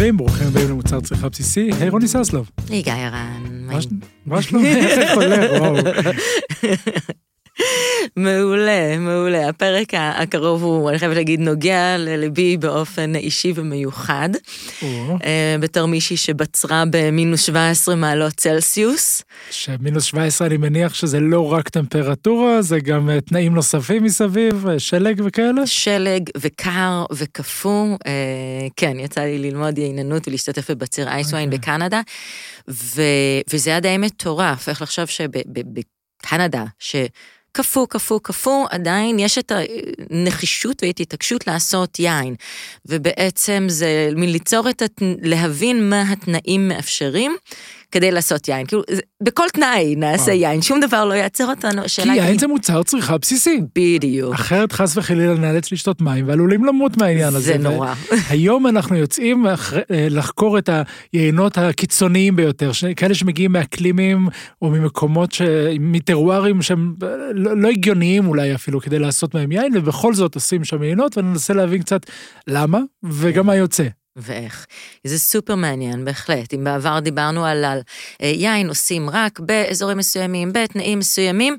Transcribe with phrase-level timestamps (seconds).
[0.00, 2.50] חברים, ברוכים הבאים למוצר צריכה בסיסי, היי רוני ססלוב.
[2.68, 3.66] היי גיא הרן.
[4.26, 4.66] מה שלומך?
[4.66, 5.50] איך הולך?
[5.60, 5.74] וואו.
[8.16, 9.48] מעולה, מעולה.
[9.48, 14.28] הפרק הקרוב הוא, אני חייבת להגיד, נוגע לליבי באופן אישי ומיוחד.
[14.82, 19.22] אה, בתור מישהי שבצרה במינוס 17 מעלות צלסיוס.
[19.50, 24.78] שמינוס 17 אני מניח שזה לא רק טמפרטורה, זה גם אה, תנאים נוספים מסביב, אה,
[24.78, 25.66] שלג וכאלה?
[25.66, 27.96] שלג וקר וקפוא.
[28.76, 31.50] כן, יצא לי ללמוד יעיננות ולהשתתף בבציר אייסוויין.
[31.50, 32.00] בקנדה,
[32.68, 33.02] ו,
[33.52, 36.96] וזה היה די מטורף, איך לחשוב שבקנדה, ש...
[37.52, 39.52] קפוא, קפוא, קפוא, עדיין יש את
[40.10, 42.34] הנחישות ואת התעקשות לעשות יין.
[42.86, 45.02] ובעצם זה מין ליצור את, הת...
[45.22, 47.36] להבין מה התנאים מאפשרים.
[47.92, 48.66] כדי לעשות יין.
[48.66, 48.82] כאילו,
[49.22, 51.82] בכל תנאי נעשה יין, שום דבר לא יעצר אותנו.
[52.02, 53.60] כי יין זה מוצר צריכה בסיסי.
[53.78, 54.34] בדיוק.
[54.34, 57.40] אחרת חס וחלילה נאלץ לשתות מים ועלולים למות מהעניין הזה.
[57.40, 57.94] זה נורא.
[58.30, 59.54] היום אנחנו יוצאים אה,
[59.90, 60.70] לחקור את
[61.12, 64.28] היינות הקיצוניים ביותר, כאלה שמגיעים מאקלימים
[64.62, 65.34] או ממקומות,
[65.80, 70.64] מטרוארים שהם אה, לא, לא הגיוניים אולי אפילו כדי לעשות מהם יין, ובכל זאת עושים
[70.64, 72.06] שם יינות, וננסה להבין קצת
[72.46, 73.84] למה וגם מה יוצא.
[74.16, 74.66] ואיך.
[75.04, 76.54] זה סופר מעניין, בהחלט.
[76.54, 77.80] אם בעבר דיברנו על, על
[78.22, 81.56] אה, יין עושים רק באזורים מסוימים, בתנאים מסוימים,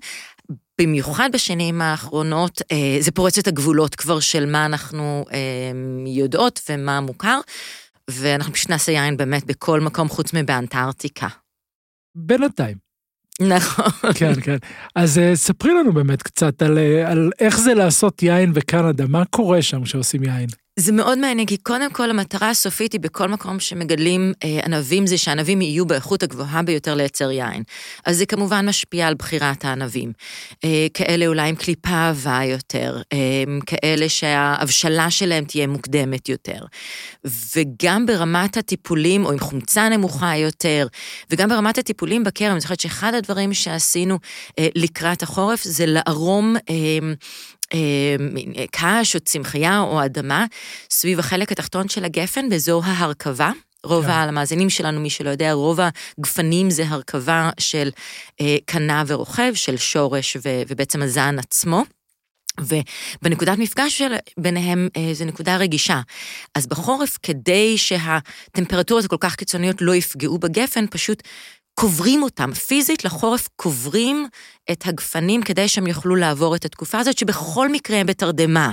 [0.82, 5.38] במיוחד בשנים האחרונות, אה, זה פורץ את הגבולות כבר של מה אנחנו אה,
[6.06, 7.40] יודעות ומה מוכר,
[8.10, 11.28] ואנחנו פשוט נעשה יין באמת בכל מקום חוץ מבאנטארקטיקה.
[12.16, 12.78] בינתיים.
[13.40, 13.86] נכון.
[14.20, 14.58] כן, כן.
[14.96, 19.84] אז ספרי לנו באמת קצת על, על איך זה לעשות יין בקנדה, מה קורה שם
[19.84, 20.50] כשעושים יין?
[20.80, 25.18] זה מאוד מעניין, כי קודם כל המטרה הסופית היא בכל מקום שמגדלים אה, ענבים, זה
[25.18, 27.64] שהענבים יהיו באיכות הגבוהה ביותר לייצר יין.
[28.06, 30.12] אז זה כמובן משפיע על בחירת הענבים.
[30.64, 33.18] אה, כאלה אולי עם קליפה עבה יותר, אה,
[33.66, 36.60] כאלה שההבשלה שלהם תהיה מוקדמת יותר.
[37.56, 40.88] וגם ברמת הטיפולים, או עם חומצה נמוכה יותר,
[41.30, 44.20] וגם ברמת הטיפולים בכרם, אני זוכרת שאחד הדברים שעשינו
[44.76, 47.14] לקראת החורף זה לערום אה,
[48.72, 50.46] קש או צמחייה או אדמה
[50.90, 53.52] סביב החלק התחתון של הגפן באזור ההרכבה.
[53.84, 54.12] רוב כן.
[54.12, 55.80] המאזינים שלנו, מי שלא יודע, רוב
[56.20, 57.90] הגפנים זה הרכבה של
[58.42, 61.84] אה, קנה ורוכב, של שורש ו, ובעצם הזן עצמו.
[62.60, 66.02] ובנקודת מפגש של ביניהם אה, זו נקודה רגישה.
[66.56, 71.24] אז בחורף, כדי שהטמפרטורות הכל כך קיצוניות לא יפגעו בגפן, פשוט
[71.76, 74.28] קוברים אותם, פיזית לחורף קוברים
[74.72, 78.72] את הגפנים כדי שהם יוכלו לעבור את התקופה הזאת, שבכל מקרה הם בתרדמה.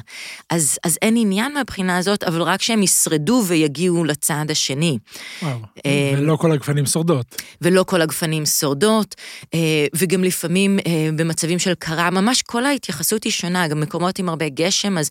[0.50, 4.98] אז, אז אין עניין מהבחינה הזאת, אבל רק שהם ישרדו ויגיעו לצד השני.
[5.42, 7.42] וואו, אה, ולא כל הגפנים שורדות.
[7.62, 9.14] ולא כל הגפנים שורדות,
[9.54, 14.28] אה, וגם לפעמים אה, במצבים של קרה, ממש כל ההתייחסות היא שונה, גם מקומות עם
[14.28, 15.10] הרבה גשם, אז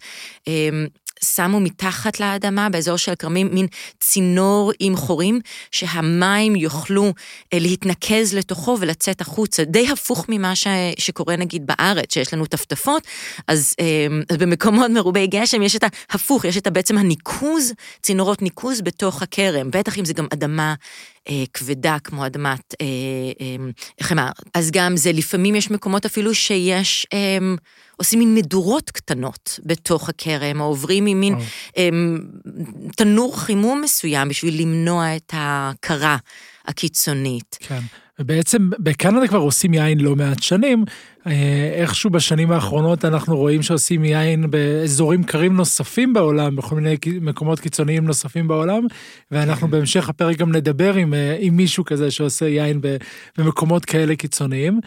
[1.24, 3.68] שמו מתחת לאדמה, באזור של הכרמים, מין
[4.00, 5.40] צינור עם חורים,
[5.72, 7.14] שהמים יוכלו
[7.54, 9.64] אה, להתנקז לתוכו ולצאת החוצה.
[9.64, 10.68] די הפוך ממה ש...
[10.98, 13.08] שקורה נגיד בארץ, שיש לנו טפטפות,
[13.48, 18.82] אז, אה, אז במקומות מרובי גשם יש את ההפוך, יש את בעצם הניקוז, צינורות ניקוז
[18.82, 20.74] בתוך הכרם, בטח אם זה גם אדמה
[21.30, 22.86] אה, כבדה כמו אדמת אה,
[23.42, 23.56] אה,
[24.02, 24.30] חמר.
[24.54, 27.08] אז גם זה, לפעמים יש מקומות אפילו שיש...
[27.14, 27.38] אה,
[27.98, 31.36] עושים מין מדורות קטנות בתוך הכרם, או עוברים עם מין
[31.76, 32.28] הם,
[32.96, 36.18] תנור חימום מסוים בשביל למנוע את הקרה
[36.66, 37.58] הקיצונית.
[37.60, 37.80] כן.
[38.20, 40.86] ובעצם בקנדה כבר עושים יין לא מעט שנים,
[41.28, 47.60] אה, איכשהו בשנים האחרונות אנחנו רואים שעושים יין באזורים קרים נוספים בעולם, בכל מיני מקומות
[47.60, 48.84] קיצוניים נוספים בעולם,
[49.32, 49.72] ואנחנו כן.
[49.72, 52.82] בהמשך הפרק גם נדבר עם, אה, עם מישהו כזה שעושה יין
[53.38, 54.80] במקומות כאלה קיצוניים.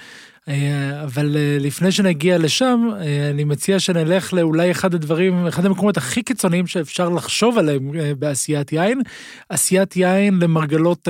[0.49, 2.89] אה, אבל לפני שנגיע לשם,
[3.31, 9.01] אני מציע שנלך לאולי אחד הדברים, אחד המקומות הכי קיצוניים שאפשר לחשוב עליהם בעשיית יין,
[9.49, 11.09] עשיית יין למרגלות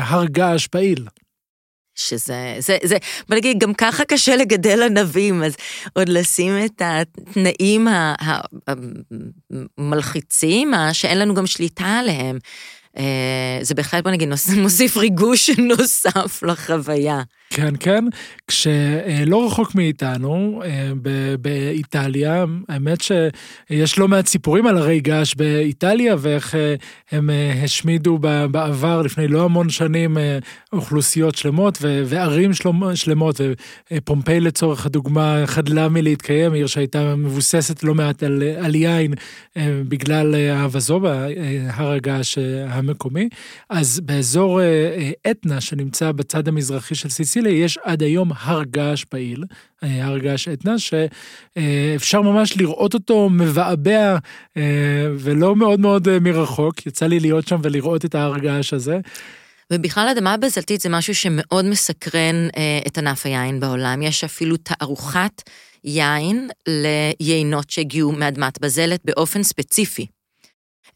[0.00, 1.04] הר געש פעיל.
[1.98, 2.96] שזה, זה, זה,
[3.28, 5.56] בוא נגיד, גם ככה קשה לגדל ענבים, אז
[5.92, 7.88] עוד לשים את התנאים
[9.78, 12.38] המלחיצים, שאין לנו גם שליטה עליהם.
[12.98, 14.28] אה, זה בהחלט, בוא נגיד,
[14.62, 17.22] מוסיף ריגוש נוסף לחוויה.
[17.50, 18.04] כן, כן.
[18.46, 20.90] כשלא רחוק מאיתנו, אה,
[21.40, 26.74] באיטליה, האמת שיש לא מעט סיפורים על הרי געש באיטליה ואיך אה,
[27.12, 27.30] הם
[27.64, 28.18] השמידו
[28.50, 30.16] בעבר, לפני לא המון שנים,
[30.72, 32.50] אוכלוסיות שלמות וערים
[32.94, 33.40] שלמות,
[33.92, 39.14] ופומפיי לצורך הדוגמה חדלה מלהתקיים, עיר שהייתה מבוססת לא מעט על, על יין
[39.88, 41.26] בגלל האבזובה,
[41.68, 42.38] הר הגעש
[42.88, 43.28] המקומי.
[43.70, 49.44] אז באזור אה, אתנה, שנמצא בצד המזרחי של סיציליה, יש עד היום הר געש פעיל,
[49.82, 54.16] הר געש אתנה, שאפשר ממש לראות אותו מבעבע
[55.18, 56.86] ולא מאוד מאוד מרחוק.
[56.86, 58.98] יצא לי להיות שם ולראות את ההר געש הזה.
[59.72, 64.02] ובכלל אדמה בזלתית זה משהו שמאוד מסקרן אה, את ענף היין בעולם.
[64.02, 65.42] יש אפילו תערוכת
[65.84, 70.06] יין ליינות שהגיעו מאדמת בזלת באופן ספציפי.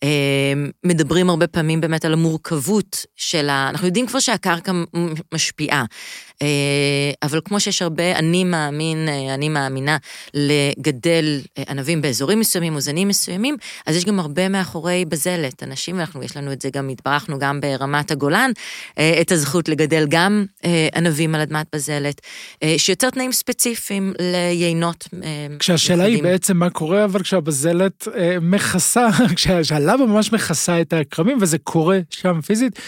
[0.02, 0.08] אה,
[0.84, 3.69] מדברים הרבה פעמים באמת על המורכבות של ה...
[3.69, 4.72] אנחנו יודעים כבר שהקרקע
[5.34, 5.84] משפיעה,
[7.23, 9.97] אבל כמו שיש הרבה, אני מאמין, אה, אני מאמינה
[10.35, 13.56] לגדל ענבים באזורים מסוימים או זנים מסוימים,
[13.87, 15.62] אז יש גם הרבה מאחורי בזלת.
[15.62, 18.50] אנשים, אנחנו, יש לנו את זה גם, התברכנו גם ברמת הגולן,
[19.21, 20.44] את הזכות לגדל גם
[20.94, 22.21] ענבים על אדמת בזלת,
[22.77, 25.09] שיוצר תנאים ספציפיים ליינות.
[25.59, 28.09] כשהשאלה היא בעצם מה קורה, אבל כשהבזלת
[28.41, 32.79] מכסה, כשהלבה ממש מכסה את הכרמים, וזה קורה שם פיזית.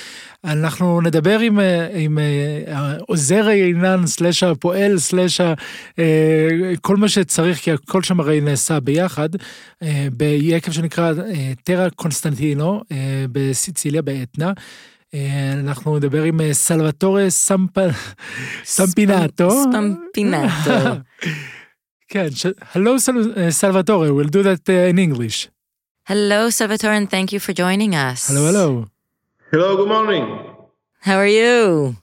[0.45, 2.97] אנחנו נדבר עם, אה, עם אה,
[3.45, 5.55] עוזר היינן, סלאש הפועל, סלאש אה,
[6.81, 9.29] כל מה שצריך, כי הכל שם הרי נעשה ביחד,
[10.13, 11.13] ביקב שנקרא
[11.65, 12.83] טרה קונסטנטינו
[13.33, 14.53] בסיציליה, באתנה.
[15.61, 17.91] אנחנו נדבר עם סלווטורה סמפינטו.
[18.65, 19.49] סמפינטו.
[22.09, 22.29] כן,
[22.73, 22.99] hello
[23.61, 25.49] Salvatore, we'll do that in English.
[26.09, 28.29] Hello Salvatore and thank you for joining us.
[28.29, 28.87] Hello, hello.
[29.53, 30.25] Hello, good morning.
[31.01, 31.97] How are you?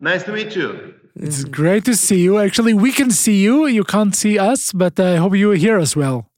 [0.00, 0.94] Nice to meet you.
[1.16, 2.38] It's great to see you.
[2.38, 3.66] Actually, we can see you.
[3.66, 6.30] You can't see us, but I hope you hear us well.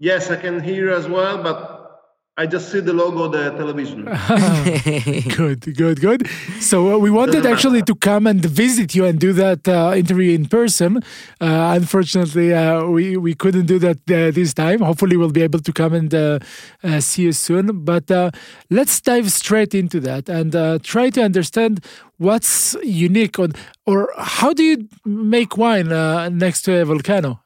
[0.00, 1.75] Yes, I can hear you as well, but
[2.38, 4.04] I just see the logo of the television.
[5.36, 6.28] good, good, good.
[6.60, 10.34] So uh, we wanted actually to come and visit you and do that uh, interview
[10.34, 10.98] in person.
[11.40, 14.80] Uh, unfortunately, uh, we we couldn't do that uh, this time.
[14.80, 16.38] Hopefully, we'll be able to come and uh,
[17.00, 17.84] see you soon.
[17.84, 18.10] But
[18.68, 20.52] let's dive straight into that and
[20.84, 21.82] try to understand
[22.18, 23.52] what's unique on
[23.86, 25.88] or how do you make wine
[26.36, 27.45] next to a volcano.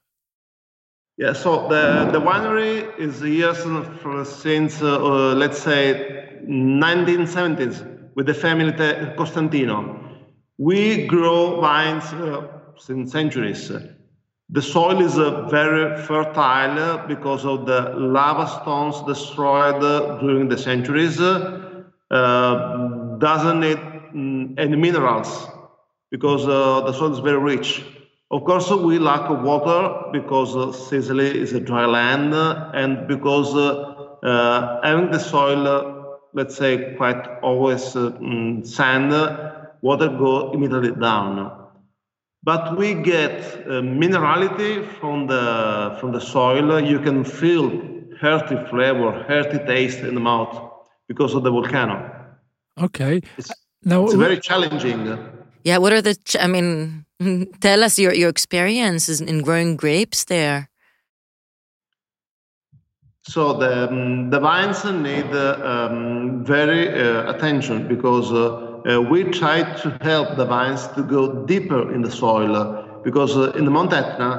[1.21, 3.53] Yeah, so the, the winery is here
[4.25, 7.85] since, uh, let's say, 1970s
[8.15, 8.73] with the family
[9.19, 10.01] Costantino.
[10.57, 13.71] We grow vines uh, since centuries.
[14.49, 19.83] The soil is uh, very fertile because of the lava stones destroyed
[20.21, 21.21] during the centuries.
[21.21, 25.49] Uh, doesn't need mm, any minerals
[26.11, 27.85] because uh, the soil is very rich.
[28.33, 34.01] Of course, we lack water because uh, Sicily is a dry land and because uh,
[34.23, 39.11] uh, having the soil, uh, let's say, quite always uh, mm, sand,
[39.83, 41.57] water go immediately down.
[42.45, 46.81] But we get uh, minerality from the from the soil.
[46.81, 47.83] You can feel
[48.21, 50.71] hearty flavor, hearty taste in the mouth
[51.09, 51.97] because of the volcano.
[52.79, 53.23] Okay.
[53.37, 53.51] It's,
[53.83, 55.19] now it's very challenging.
[55.65, 55.79] Yeah.
[55.79, 56.17] What are the?
[56.41, 57.05] I mean,
[57.61, 60.69] Tell us your, your experiences in growing grapes there.
[63.23, 69.25] So the, um, the vines need uh, um, very uh, attention because uh, uh we
[69.25, 73.71] try to help the vines to go deeper in the soil because uh, in the
[73.71, 74.31] Mount Etna,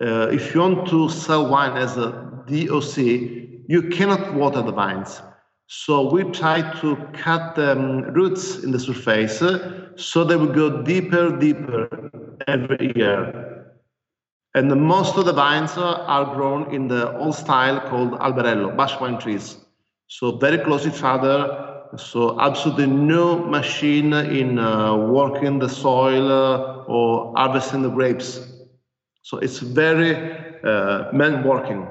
[0.00, 2.12] uh, if you want to sell wine as a
[2.46, 2.96] DOC,
[3.66, 5.20] you cannot water the vines.
[5.66, 9.38] So we try to cut the um, roots in the surface
[9.96, 12.10] so they will go deeper, deeper
[12.46, 13.64] every year.
[14.54, 18.94] And the, most of the vines are grown in the old style called alberello, bush
[19.00, 19.56] wine trees.
[20.08, 21.88] So very close each other.
[21.96, 28.40] So absolutely no machine in uh, working the soil uh, or harvesting the grapes.
[29.22, 30.14] So it's very
[30.62, 31.86] uh, man working.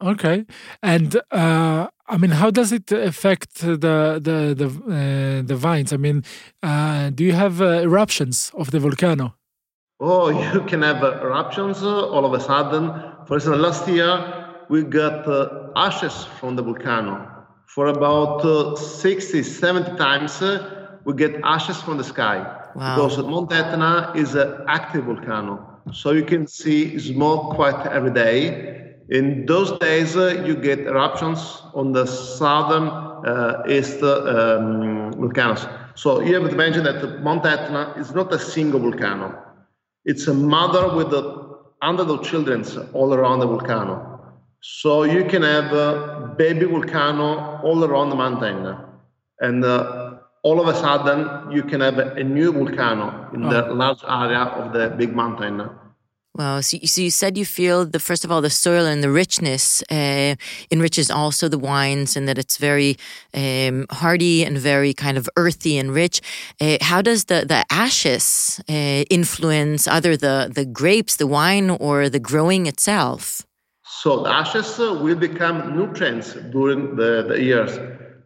[0.00, 0.46] Okay,
[0.80, 3.76] and uh, I mean, how does it affect the
[4.22, 5.92] the the uh, the vines?
[5.92, 6.22] I mean,
[6.62, 9.34] uh, do you have uh, eruptions of the volcano?
[9.98, 12.92] Oh, you can have eruptions uh, all of a sudden.
[13.26, 17.34] For instance, last year we got uh, ashes from the volcano.
[17.66, 20.40] For about 60, 70 times,
[21.04, 22.38] we get ashes from the sky.
[22.74, 22.94] Wow.
[22.94, 25.80] Because Mount Etna is an active volcano.
[25.92, 31.62] So you can see smoke quite every day in those days, uh, you get eruptions
[31.74, 35.66] on the southern uh, east um, volcanoes.
[35.94, 39.36] So you have to mention that Mount Etna is not a single volcano.
[40.04, 41.48] It's a mother with a
[41.82, 44.20] hundred of children all around the volcano.
[44.60, 48.76] So you can have a baby volcano all around the mountain.
[49.40, 53.50] And uh, all of a sudden, you can have a, a new volcano in oh.
[53.50, 55.70] the large area of the big mountain.
[56.34, 56.60] Wow.
[56.60, 59.82] So, so you said you feel the first of all the soil and the richness
[59.90, 60.36] uh,
[60.70, 62.96] enriches also the wines, and that it's very
[63.34, 66.20] um, hardy and very kind of earthy and rich.
[66.60, 72.08] Uh, how does the the ashes uh, influence either the the grapes, the wine, or
[72.08, 73.42] the growing itself?
[73.82, 77.76] So the ashes will become nutrients during the, the years.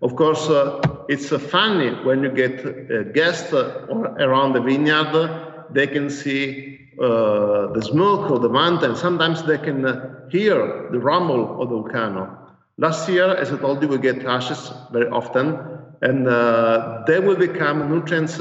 [0.02, 5.86] Of course, uh, it's uh, funny when you get uh, guests around the vineyard, they
[5.86, 8.96] can see uh, the smoke of the mountain.
[8.96, 12.38] Sometimes they can uh, hear the rumble of the volcano.
[12.78, 15.58] Last year, as I told you, we get ashes very often,
[16.00, 18.40] and uh, they will become nutrients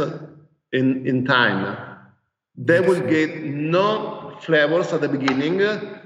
[0.72, 1.78] in, in time.
[2.58, 5.62] They will get no flavors at the beginning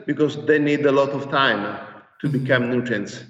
[0.06, 1.80] because they need a lot of time
[2.22, 2.40] to mm-hmm.
[2.40, 3.24] become nutrients.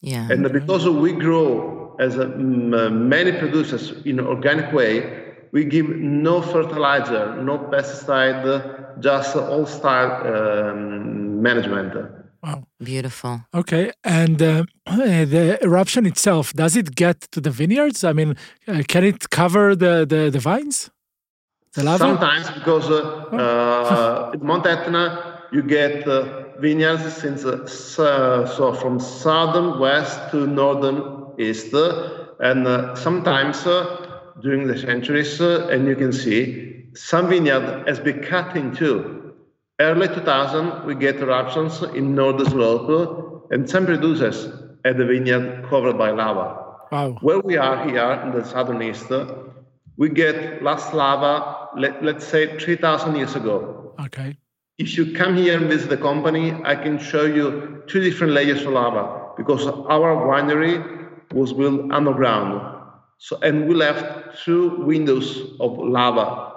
[0.00, 0.28] Yeah.
[0.30, 5.21] And because we grow as a, many producers in an organic way,
[5.52, 11.94] we give no fertilizer, no pesticide, just all style um, management.
[12.42, 13.42] Wow, beautiful.
[13.54, 18.02] Okay, and uh, the eruption itself does it get to the vineyards?
[18.02, 20.90] I mean, uh, can it cover the the, the vines?
[21.74, 21.98] The lava?
[21.98, 24.32] Sometimes, because uh, oh.
[24.34, 31.30] uh, Mount Etna, you get uh, vineyards since uh, so from southern west to northern
[31.38, 31.72] east,
[32.40, 32.66] and
[32.98, 33.64] sometimes
[34.40, 39.34] during the centuries, uh, and you can see some vineyard has been cut in two.
[39.80, 44.48] Early 2000, we get eruptions in northern slope, and some producers
[44.84, 46.62] had the vineyard covered by lava.
[46.90, 47.18] Wow.
[47.20, 49.10] Where we are here in the southern east,
[49.96, 53.94] we get last lava, let, let's say 3,000 years ago.
[54.00, 54.36] Okay.
[54.78, 58.62] If you come here and visit the company, I can show you two different layers
[58.62, 62.81] of lava because our winery was built underground.
[63.22, 66.54] So, and we left two windows of lava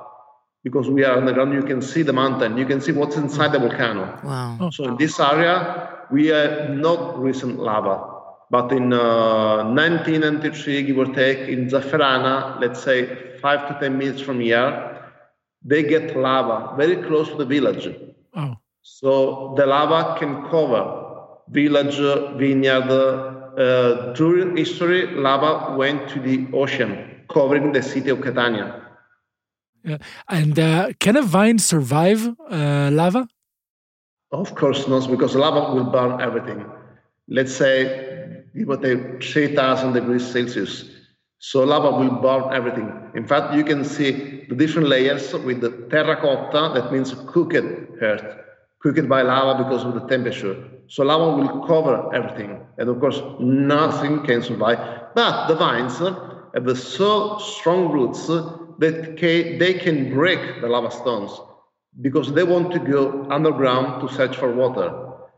[0.63, 1.53] because we are underground.
[1.53, 2.57] You can see the mountain.
[2.57, 4.19] You can see what's inside the volcano.
[4.23, 4.57] Wow.
[4.59, 4.69] Oh.
[4.71, 8.13] So in this area, we have not recent lava.
[8.49, 14.21] But in uh, 1993, give or take, in Zafferana, let's say five to 10 minutes
[14.21, 15.11] from here,
[15.63, 17.95] they get lava very close to the village.
[18.35, 18.55] Oh.
[18.81, 21.13] So the lava can cover
[21.47, 21.97] village,
[22.39, 28.81] vineyard, uh, during history, lava went to the ocean, covering the city of Catania.
[29.83, 29.97] Yeah.
[30.29, 33.27] And uh, can a vine survive uh, lava?
[34.31, 36.65] Of course not, because lava will burn everything.
[37.27, 40.85] Let's say, give or take 3,000 degrees Celsius.
[41.39, 42.91] So lava will burn everything.
[43.13, 47.55] In fact, you can see the different layers with the terracotta, that means cooked
[48.01, 48.37] earth,
[48.79, 50.55] cooked by lava because of the temperature.
[50.87, 52.59] So lava will cover everything.
[52.77, 54.79] And of course, nothing can survive.
[55.15, 59.17] But the vines have so strong roots that
[59.59, 61.31] they can break the lava stones
[62.01, 64.93] because they want to go underground to search for water.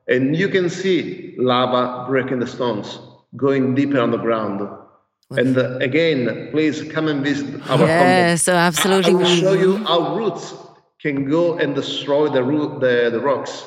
[0.07, 2.99] And you can see lava breaking the stones,
[3.35, 4.67] going deeper underground.
[5.31, 9.11] And uh, again, please come and visit our yeah, so absolutely.
[9.11, 10.53] I will show you how roots
[11.01, 13.65] can go and destroy the, root, the, the rocks.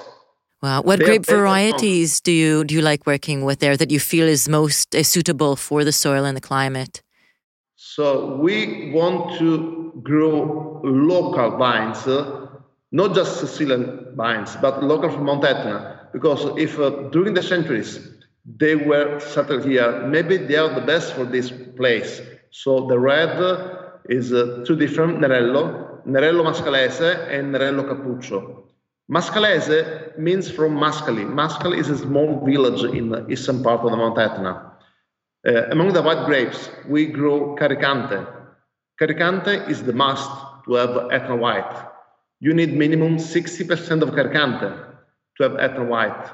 [0.63, 0.83] Wow.
[0.83, 4.47] What grape varieties do you do you like working with there that you feel is
[4.47, 7.03] most uh, suitable for the soil and the climate?
[7.77, 12.49] So we want to grow local vines, uh,
[12.93, 16.09] not just Sicilian vines, but local from Mount Etna.
[16.13, 17.99] Because if uh, during the centuries
[18.45, 22.21] they were settled here, maybe they are the best for this place.
[22.51, 23.33] So the red
[24.11, 28.70] is uh, two different Nerello, Nerello Mascalese and Nerello Cappuccio.
[29.11, 31.25] Mascalese means from Mascali.
[31.27, 34.71] Mascali is a small village in the eastern part of the Mount Etna.
[35.45, 38.25] Uh, among the white grapes, we grow Caricante.
[39.01, 40.31] Caricante is the must
[40.65, 41.89] to have Etna white.
[42.39, 44.95] You need minimum 60% of Caricante
[45.37, 46.31] to have Etna white.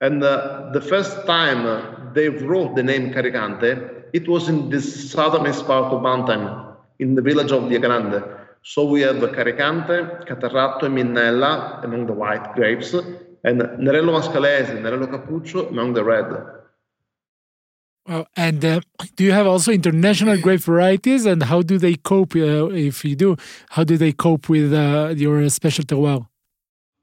[0.00, 4.80] And uh, the first time uh, they wrote the name Caricante, it was in the
[4.80, 8.24] southernest part of mountain, in the village of Via Grande.
[8.68, 15.06] So we have Caricante, Catarratto, and Minnella among the white grapes, and Nerello Mascalese, Nerello
[15.06, 16.26] Capuccio among the red.
[18.08, 18.80] Well, and uh,
[19.14, 22.34] do you have also international grape varieties, and how do they cope?
[22.34, 23.36] Uh, if you do,
[23.68, 26.26] how do they cope with uh, your special terroir?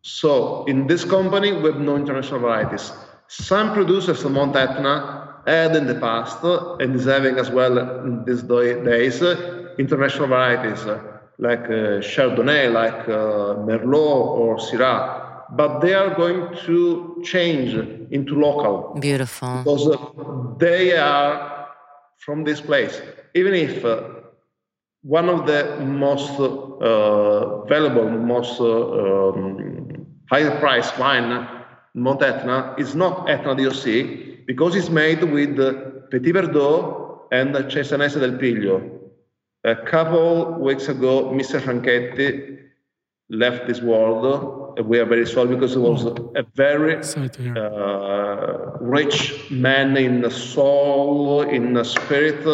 [0.02, 2.92] So, in this company, we have no international varieties.
[3.30, 8.26] Some producers of Mount Etna had in the past, and is having as well in
[8.26, 9.24] these days,
[9.80, 10.86] international varieties
[11.44, 17.74] like uh, Chardonnay, like uh, Merlot or Syrah, but they are going to change
[18.12, 18.98] into local.
[19.00, 19.58] Beautiful.
[19.58, 19.98] Because uh,
[20.58, 21.68] they are
[22.20, 23.02] from this place.
[23.36, 23.84] Even if
[25.02, 31.48] one of the most uh, valuable, most uh, um, higher price wine,
[31.94, 35.58] Mount Etna, is not Etna DOC because it's made with
[36.10, 38.93] Petit Verdot and Cesanese del Piglio.
[39.66, 41.58] A couple weeks ago, Mr.
[41.58, 42.60] Franchetti
[43.30, 44.78] left this world.
[44.86, 51.44] We are very sorry because he was a very uh, rich man in the soul,
[51.44, 52.46] in the spirit,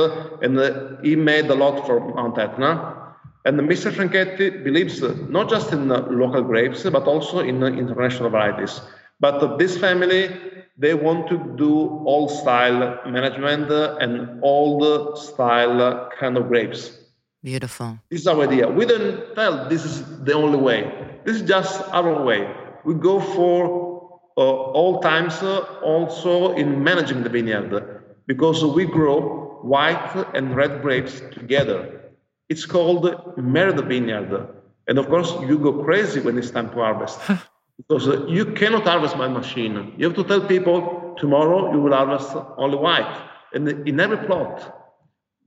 [0.43, 3.15] and he made a lot for Mount Etna.
[3.43, 3.91] And Mr.
[3.91, 8.81] Franchetti believes not just in local grapes, but also in international varieties.
[9.19, 10.29] But this family,
[10.77, 11.73] they want to do
[12.05, 16.98] old style management and old style kind of grapes.
[17.43, 17.99] Beautiful.
[18.09, 18.67] This is our idea.
[18.67, 21.19] We don't tell this is the only way.
[21.23, 22.53] This is just our way.
[22.83, 29.59] We go for uh, all times uh, also in managing the vineyard because we grow
[29.61, 32.11] white and red grapes together.
[32.49, 34.49] It's called married vineyard.
[34.87, 37.19] And of course, you go crazy when it's time to harvest
[37.77, 39.93] because uh, you cannot harvest by machine.
[39.97, 43.21] You have to tell people tomorrow you will harvest only white.
[43.53, 44.75] And in every plot,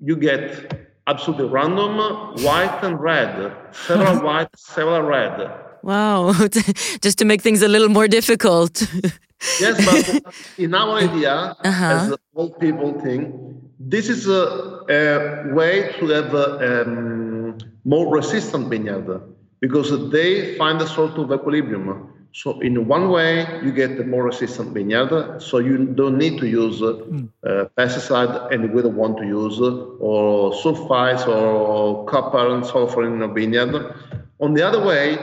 [0.01, 1.97] you get absolutely random,
[2.45, 5.51] white and red, several white, several red.
[5.83, 6.33] Wow,
[7.03, 8.83] just to make things a little more difficult.
[9.61, 11.85] yes, but in our idea, uh-huh.
[11.85, 13.35] as old people think,
[13.81, 19.21] this is a, a way to have a, um, more resistant vineyard
[19.61, 22.12] because they find a sort of equilibrium.
[22.35, 25.41] So in one way, you get a more resistant vineyard.
[25.41, 27.29] So you don't need to use mm.
[27.47, 33.21] uh, pesticide, and we don't want to use or sulfites or copper and sulfur in
[33.21, 33.95] a vineyard.
[34.41, 35.19] On the other way,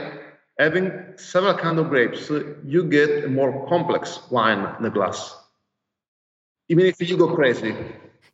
[0.59, 2.29] having several kind of grapes,
[2.63, 5.35] you get a more complex wine in the glass.
[6.67, 7.75] Even if you go crazy.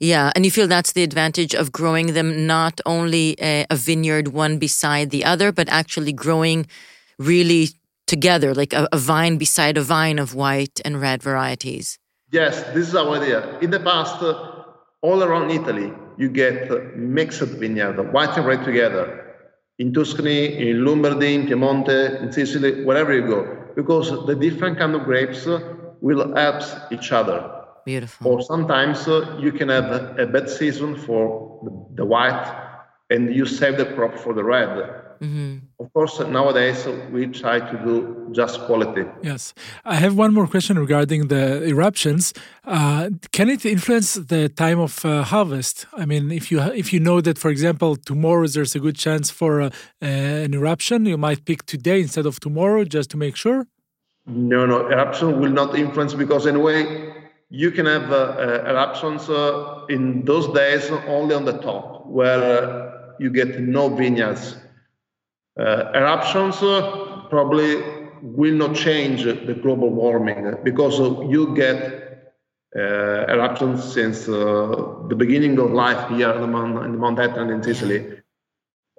[0.01, 4.29] Yeah, and you feel that's the advantage of growing them not only a, a vineyard
[4.29, 6.67] one beside the other, but actually growing
[7.17, 7.69] really
[8.07, 11.99] together, like a, a, vine beside a vine of white and red varieties.
[12.31, 13.59] Yes, this is our idea.
[13.59, 14.63] In the past, uh,
[15.01, 19.05] all around Italy, you get mixed vineyard, white and red together.
[19.77, 24.95] In Tuscany, in Lombardy, in Piemonte, in Sicily, wherever you go, because the different kind
[24.95, 25.45] of grapes
[26.01, 27.51] will help each other.
[27.85, 28.27] Beautiful.
[28.31, 32.47] Or sometimes uh, you can have a bad season for the, the white,
[33.09, 35.64] and you save the crop for the red Mm-hmm.
[35.77, 39.03] Of course, nowadays we try to do just quality.
[39.21, 39.53] Yes.
[39.83, 42.33] I have one more question regarding the eruptions.
[42.63, 45.85] Uh, can it influence the time of uh, harvest?
[45.93, 49.29] I mean, if you if you know that, for example, tomorrow there's a good chance
[49.29, 49.69] for uh,
[50.01, 53.67] an eruption, you might pick today instead of tomorrow just to make sure.
[54.25, 57.13] No, no, eruption will not influence because anyway,
[57.49, 63.13] you can have uh, uh, eruptions uh, in those days only on the top where
[63.19, 64.57] you get no vineyards
[65.57, 67.81] eruptions uh, probably
[68.21, 72.05] will not change the global warming because you get
[72.75, 77.49] uh, eruptions since the beginning of life here in the, Mount, in the Mount Etna
[77.49, 78.21] in Sicily.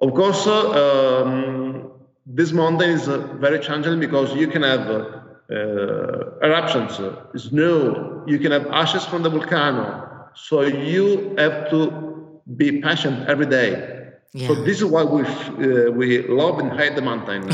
[0.01, 1.91] Of course, um,
[2.25, 6.99] this mountain is very challenging because you can have uh, eruptions,
[7.35, 10.29] snow, you can have ashes from the volcano.
[10.35, 13.96] So you have to be patient every day.
[14.33, 14.47] Yeah.
[14.47, 17.47] So this is why we uh, we love and hate the mountain.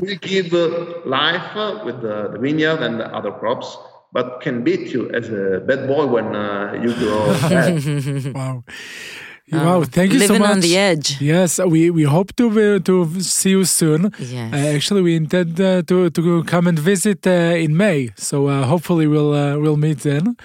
[0.02, 3.78] we give uh, life uh, with the, the, vineyard and the other crops,
[4.12, 8.34] but can beat you as a bad boy when uh, you grow bad.
[8.34, 8.64] wow.
[9.50, 10.40] Um, wow, thank you so much.
[10.40, 11.20] Living on the edge.
[11.20, 14.12] Yes, we, we hope to to see you soon.
[14.18, 14.52] Yes.
[14.52, 18.64] Uh, actually, we intend uh, to to come and visit uh, in May, so uh,
[18.64, 20.36] hopefully we'll uh, we'll meet then.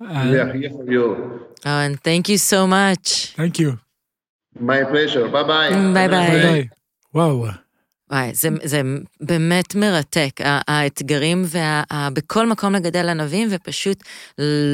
[0.00, 1.46] yeah, here for you.
[1.64, 3.32] Oh, and thank you so much.
[3.36, 3.78] Thank you.
[4.60, 5.92] My pleasure, ביי ביי.
[5.94, 6.68] ביי ביי.
[7.14, 7.46] וואו.
[8.10, 8.82] וואי, זה, זה
[9.20, 14.02] באמת מרתק, האתגרים וה, בכל מקום לגדל ענבים ופשוט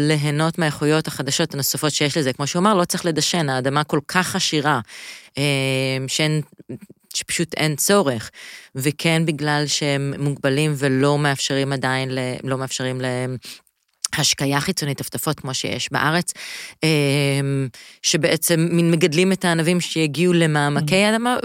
[0.09, 2.33] ליהנות מהאיכויות החדשות הנוספות שיש לזה.
[2.33, 4.81] כמו שהוא אמר, לא צריך לדשן, האדמה כל כך עשירה,
[5.39, 5.43] אה,
[6.07, 6.41] שאין,
[7.15, 8.31] שפשוט אין צורך.
[8.75, 12.11] וכן בגלל שהם מוגבלים ולא מאפשרים עדיין,
[12.45, 13.37] לא מאפשרים להם
[14.19, 16.33] השקיה חיצונית, טפטפות כמו שיש בארץ,
[16.83, 17.69] אמ,
[18.03, 21.15] שבעצם מין מגדלים את הענבים שיגיעו למעמקי mm.
[21.15, 21.37] אדמה,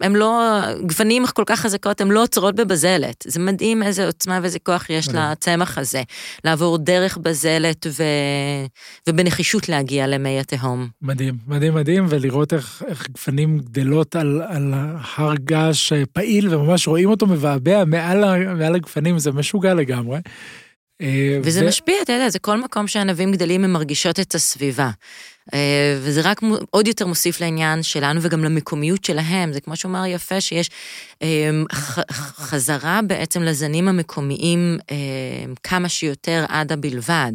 [0.00, 3.24] והם לא, גוונים כל כך חזקות, הן לא עוצרות בבזלת.
[3.26, 6.02] זה מדהים איזה עוצמה ואיזה כוח יש לצמח הזה,
[6.44, 8.02] לעבור דרך בזלת ו...
[9.08, 10.88] ובנחישות להגיע למי התהום.
[11.02, 14.74] מדהים, מדהים, מדהים, ולראות איך, איך גוונים גדלות על, על
[15.16, 20.18] הר געש פעיל, וממש רואים אותו מבעבע מעל, מעל הגוונים, זה משוגע לגמרי.
[21.02, 21.68] אה, וזה ו...
[21.68, 24.90] משפיע, אתה יודע, זה כל מקום שענבים גדלים, הם מרגישות את הסביבה.
[25.54, 29.52] אה, וזה רק עוד יותר מוסיף לעניין שלנו וגם למקומיות שלהם.
[29.52, 30.70] זה כמו שאומר יפה, שיש
[31.22, 31.50] אה,
[32.48, 34.78] חזרה בעצם לזנים המקומיים
[35.62, 37.32] כמה שיותר עדה בלבד.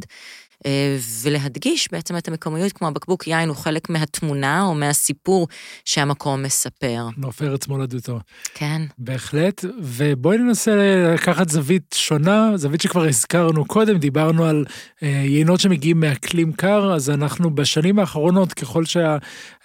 [0.66, 5.48] אה, ולהדגיש בעצם את המקומיות, כמו הבקבוק יין הוא חלק מהתמונה או מהסיפור
[5.86, 7.08] שהמקום מספר.
[7.18, 8.20] נוף ארץ מולדתו.
[8.54, 8.82] כן.
[8.98, 10.76] בהחלט, ובואי ננסה
[11.14, 14.66] לקחת זווית שונה, זווית שכבר הזכרנו קודם, דיברנו על
[15.04, 18.84] אה, יינות שמגיעים מאקלים קר, אז אנחנו בשנים האחרונות, ככל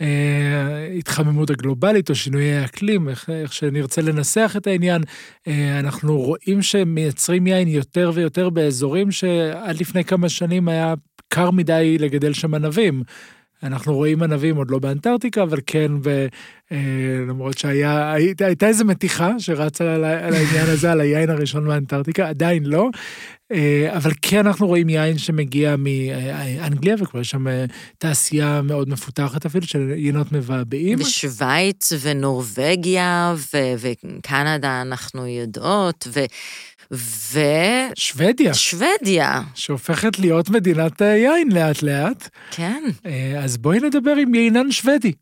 [0.01, 5.03] שההתחממות אה, הגלובלית או שינויי האקלים, איך, איך שנרצה לנסח את העניין,
[5.79, 10.86] אנחנו רואים שמייצרים יין יותר ויותר באזורים שעד לפני כמה שנים היה
[11.29, 13.03] קר מדי לגדל שם ענבים.
[13.63, 16.27] אנחנו רואים ענבים עוד לא באנטארקטיקה, אבל כן, ו,
[16.73, 16.79] אה,
[17.29, 22.65] למרות שהייתה הייתה איזו מתיחה שרצה על, על העניין הזה, על היין הראשון באנטארקטיקה, עדיין
[22.65, 22.89] לא.
[23.53, 27.65] אה, אבל כן אנחנו רואים יין שמגיע מאנגליה, וכבר יש שם אה,
[27.99, 31.01] תעשייה מאוד מפותחת אפילו, של יינות מבעבעים.
[31.01, 33.35] ושווייץ ונורבגיה
[33.79, 36.21] וקנדה אנחנו יודעות, ו...
[36.93, 37.41] ו...
[37.95, 38.55] שוודיה.
[38.55, 39.43] שוודיה.
[39.55, 42.29] שהופכת להיות מדינת יין לאט לאט.
[42.51, 42.85] כן.
[43.39, 45.13] אז בואי נדבר עם יינן שוודי.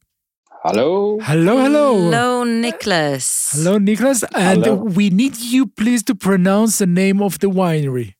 [0.67, 1.19] Hello.
[1.21, 1.89] Hello, hello.
[2.09, 3.53] Hello, Nicholas.
[3.53, 4.23] Hello, Nicholas.
[4.35, 4.77] And Hello.
[4.77, 8.15] we need you, please, to pronounce the name of the winery.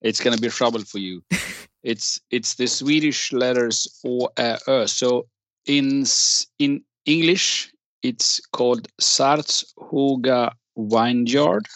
[0.00, 1.22] it's going to be trouble for you.
[1.82, 4.88] It's it's the Swedish letters O Ä Ö.
[4.88, 5.26] So
[5.66, 6.04] in
[6.58, 7.71] in English,
[8.02, 11.66] it's called Sartshoga Vineyard.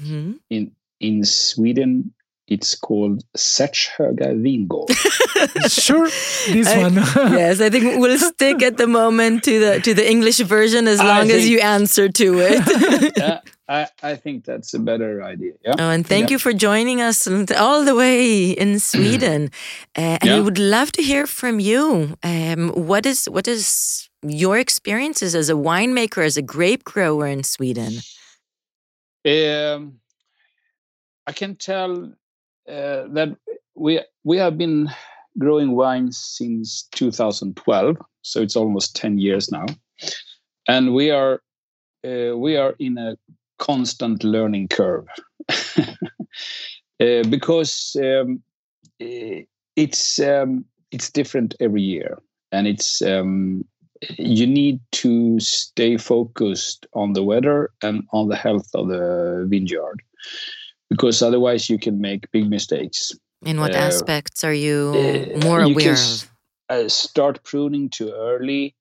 [0.00, 0.32] Mm-hmm.
[0.50, 2.12] In in Sweden,
[2.48, 4.90] it's called Sätshöga Vingård.
[5.70, 6.08] sure,
[6.52, 6.94] this I, one.
[7.32, 11.00] yes, I think we'll stick at the moment to the to the English version as
[11.00, 13.12] I long as you answer to it.
[13.16, 15.52] yeah, I, I think that's a better idea.
[15.64, 15.74] Yeah.
[15.78, 16.34] Oh, and thank Yeah.
[16.34, 19.50] you for joining us all the way in Sweden.
[19.96, 22.16] Uh, and we would love to hear from you.
[22.22, 27.42] Um, what is what is your experiences as a winemaker, as a grape grower in
[27.42, 27.98] Sweden?
[29.26, 30.00] Um,
[31.26, 32.12] I can tell
[32.68, 33.36] uh, that
[33.74, 34.88] we we have been
[35.38, 39.66] growing wines since 2012, so it's almost 10 years now,
[40.68, 41.42] and we are
[42.06, 43.16] uh, we are in a
[43.58, 45.06] constant learning curve.
[47.00, 48.42] Uh, because um,
[48.98, 52.18] it's um, it's different every year,
[52.52, 53.64] and it's um,
[54.18, 60.02] you need to stay focused on the weather and on the health of the vineyard
[60.90, 63.12] because otherwise you can make big mistakes
[63.44, 66.30] In what Uh, aspects are you uh, more you aware of?
[66.68, 68.74] uh, start pruning too early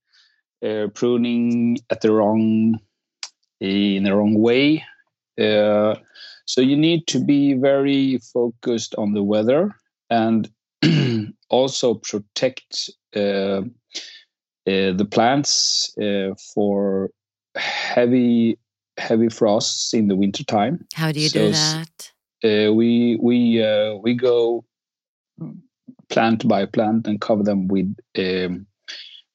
[0.66, 2.80] uh, pruning at the wrong
[3.60, 4.84] in the wrong way
[5.40, 5.96] uh,
[6.46, 9.76] so you need to be very focused on the weather
[10.10, 10.50] and
[11.50, 12.90] also protect
[14.66, 17.10] the plants uh, for
[17.56, 18.58] heavy
[18.98, 22.12] heavy frosts in the winter time How do you so do that?
[22.44, 24.66] uh, we we uh, we go
[26.10, 28.68] plant by plant and cover them with um,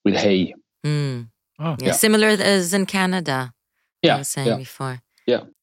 [0.05, 0.55] with hay.
[0.85, 1.29] Mm.
[1.59, 1.77] Oh.
[1.79, 1.93] Yeah, Yeah.
[1.93, 3.53] Similar as in Canada.
[4.03, 4.57] Yeah, I was saying yeah.
[4.57, 5.01] before.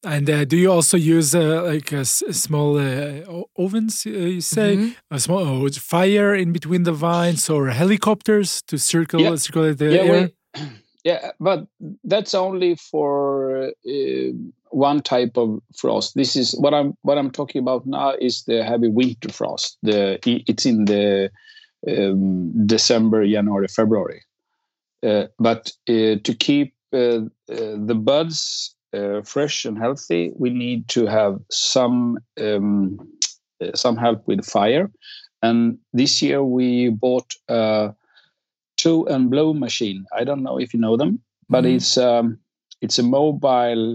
[0.03, 4.41] And uh, do you also use uh, like a s- small uh, ovens, uh, you
[4.41, 4.75] say?
[4.77, 4.95] Mhm.
[5.11, 9.35] A small oh, fire in between the vines or helicopters to circle, Yeah.
[9.37, 10.29] circulate the yeah, air?
[11.03, 11.67] yeah, but
[12.03, 14.31] that's only for uh,
[14.71, 16.13] one type of frost.
[16.15, 19.77] This is what I'm what I'm talking about now is the heavy winter frost.
[19.83, 21.29] The it's in the
[21.87, 24.21] um, December, January, February.
[25.05, 30.80] Uh, but uh, to keep uh, uh, the buds uh, fresh and healthy, we need
[30.96, 31.98] to have some
[32.46, 32.98] um,
[33.62, 34.86] uh, some help with fire.
[35.42, 35.60] And
[36.00, 36.68] this year we
[37.04, 37.94] bought a
[38.82, 39.98] tow and blow machine.
[40.20, 41.12] I don't know if you know them,
[41.54, 41.74] but Mhm.
[41.76, 42.26] it's um,
[42.84, 43.86] it's a mobile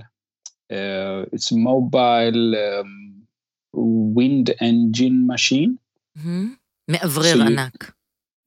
[0.78, 2.92] uh, it's a mobile um,
[4.18, 5.78] wind engine machine.
[6.18, 6.58] Mhm.
[6.90, 7.92] מאוורר So you- ענק.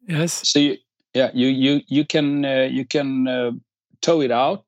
[0.08, 0.32] Yes.
[0.50, 0.72] So you,
[1.18, 3.50] yeah, you you you can uh, you can uh,
[4.06, 4.66] tow it out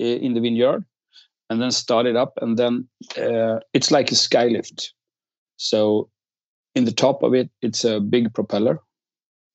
[0.00, 0.82] uh, in the vineyard,
[1.49, 4.93] and then start it up, and then uh, it's like a sky lift.
[5.57, 6.09] So
[6.75, 8.79] in the top of it, it's a big propeller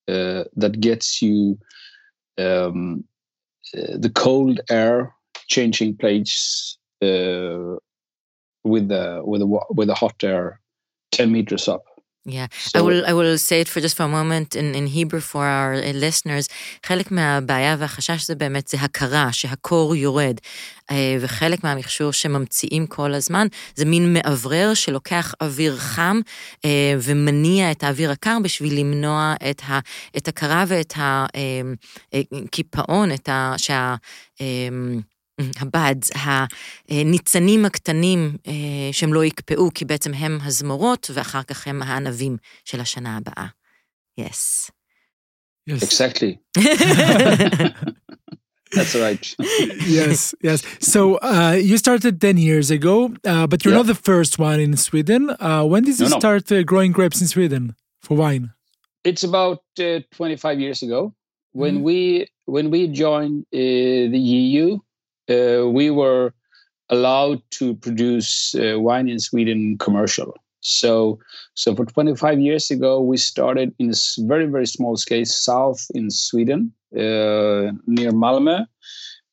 [0.09, 1.59] uh, that gets you
[2.38, 3.05] um,
[3.76, 5.14] uh, the cold air
[5.48, 7.76] changing place uh,
[8.64, 10.61] with the with the with the hot air
[11.11, 11.85] ten meters up.
[12.24, 14.87] Yeah, So- I will I will say it for just for a moment in, in
[14.87, 16.48] Hebrew for our uh, listeners.
[16.87, 20.37] חלק מהבעיה והחשש זה באמת זה הכרה, שהקור יורד.
[20.90, 26.20] אה, וחלק מהמכשור שממציאים כל הזמן זה מין מאוורר שלוקח אוויר חם
[26.64, 29.78] אה, ומניע את האוויר הקר בשביל למנוע את, ה,
[30.16, 30.94] את הקרה ואת
[32.44, 33.54] הקיפאון, את ה...
[33.56, 33.94] שה...
[35.41, 36.12] אה, הבאדס,
[36.89, 38.53] הניצנים הקטנים אה,
[38.91, 43.47] שהם לא יקפאו, כי בעצם הם הזמורות, ואחר כך הם הענבים של השנה הבאה.
[44.21, 44.69] Yes.
[45.69, 45.84] Yes.
[45.84, 46.32] Exactly.
[48.75, 49.25] That's right.
[49.99, 50.60] yes, yes.
[50.82, 53.77] So uh, you started 10 years ago, uh, but you're Yeah.
[53.84, 55.30] not the first one in Sweden.
[55.30, 56.19] Uh, when did you No, no.
[56.19, 58.51] start uh, growing grapes in Sweden for wine?
[59.06, 61.13] It's about uh, 25 years ago
[61.53, 61.84] when Mhm.
[61.88, 61.97] we
[62.45, 63.58] when we joined uh,
[64.13, 64.80] the EU.
[65.28, 66.32] uh, we were
[66.88, 70.35] allowed to produce uh, wine in Sweden commercial.
[70.61, 71.18] So,
[71.54, 73.94] so for 25 years ago, we started in a
[74.26, 78.66] very very small scale south in Sweden, uh, near Malmö,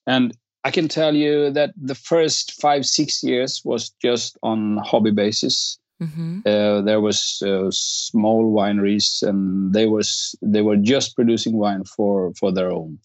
[0.08, 5.12] and I can tell you that the first five six years was just on hobby
[5.12, 6.45] basis Mhm.
[6.45, 12.34] uh, there was uh, small wineries and they was they were just producing wine for
[12.39, 12.97] for their own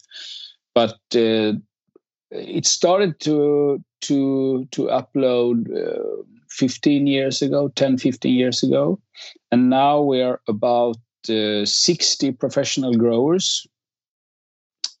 [0.73, 1.51] but uh,
[2.37, 8.99] it started to to to upload uh, 15 years ago 10 15 years ago
[9.51, 10.97] and now we are about
[11.29, 13.65] uh, 60 professional growers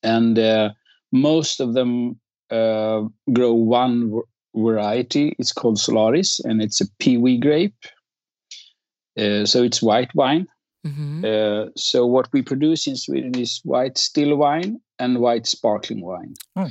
[0.03, 0.69] and uh,
[1.11, 2.19] most of them
[2.51, 3.01] uh,
[3.33, 4.21] grow one v-
[4.55, 7.75] variety it's called solaris and it's a peewee grape
[9.17, 10.47] uh, so it's white wine.
[10.85, 11.25] Mhm.
[11.25, 16.33] Uh, so what we produce in Sweden is white still wine and white sparkling wine.
[16.55, 16.69] Oh.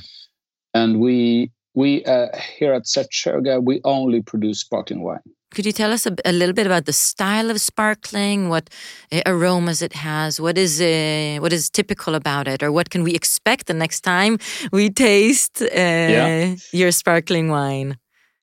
[0.74, 5.20] And we we uh, here at Setshöga we only produce sparkling wine.
[5.54, 8.68] Could you tell us a, a little bit about the style of sparkling, what
[9.12, 13.04] uh, aromas it has, what is uh, what is typical about it, or what can
[13.04, 14.38] we expect the next time
[14.72, 16.56] we taste uh, Yeah.
[16.72, 17.96] your sparkling wine?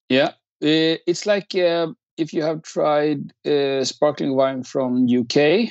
[0.09, 0.29] Yeah,
[0.63, 5.69] uh, it's like uh, if you have tried uh, sparkling wine from UK.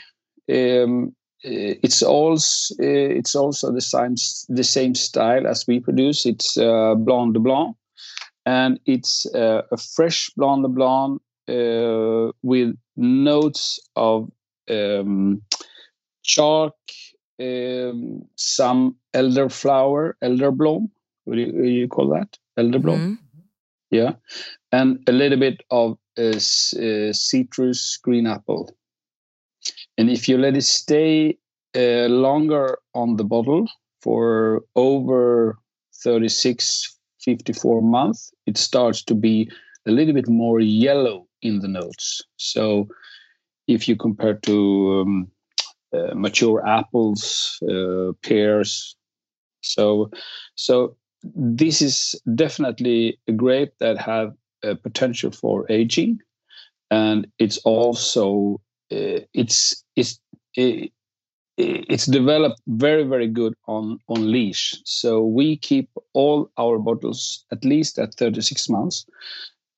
[0.52, 4.14] Um, it's also uh, it's also the same
[4.48, 6.26] the same style as we produce.
[6.26, 7.76] It's uh, Blanc de Blanc,
[8.46, 14.30] and it's uh, a fresh Blanc de Blanc uh, with notes of
[14.70, 15.42] um,
[16.22, 16.76] chalk,
[17.40, 20.90] um, some elderflower, elderblom.
[21.24, 22.38] What do you, what do you call that?
[22.58, 23.18] Elderblom Mhm.
[23.90, 24.12] yeah,
[24.72, 28.70] and a little bit of uh, uh, citrus green apple.
[30.00, 31.36] And if you let it stay
[31.76, 33.68] uh, longer on the bottle
[34.00, 35.58] for over
[36.02, 39.50] 36, 54 months, it starts to be
[39.86, 42.22] a little bit more yellow in the notes.
[42.38, 42.88] So
[43.68, 45.30] if you compare to um,
[45.92, 48.96] uh, mature apples, uh, pears,
[49.60, 50.10] so
[50.54, 54.32] so this is definitely a grape that have
[54.64, 56.20] a potential for aging
[56.90, 60.20] and it's also Uh, it's it's
[60.54, 60.92] it,
[61.56, 64.74] it's developed very very good on on leash.
[64.84, 69.06] So we keep all our bottles at least at 36 months.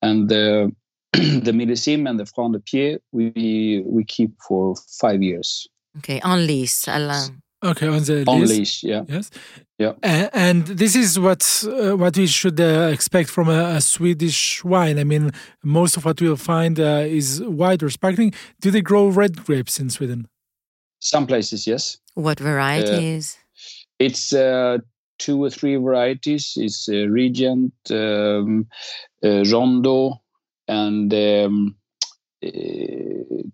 [0.01, 0.71] And the
[1.13, 5.67] the millésime and the franc de pied we we keep for five years.
[5.97, 6.87] Okay, on lease.
[7.63, 8.53] I'll, Okay, on the on list.
[8.53, 9.29] leash yeah Yes.
[9.79, 9.93] Yeah.
[10.03, 14.63] A- and this is what uh, what we should uh, expect from a, a Swedish
[14.63, 14.99] wine.
[14.99, 15.31] I mean,
[15.63, 18.33] most of what we'll find uh, is white or sparkling.
[18.61, 20.27] Do they grow red grapes in Sweden?
[20.99, 23.37] some places yes what varieties?
[23.99, 24.77] It's uh,
[25.19, 26.53] two or three varieties.
[26.57, 28.67] It's uh, Regent, um,
[29.23, 30.21] uh, Rondo,
[30.67, 31.75] and um,
[32.45, 32.49] uh,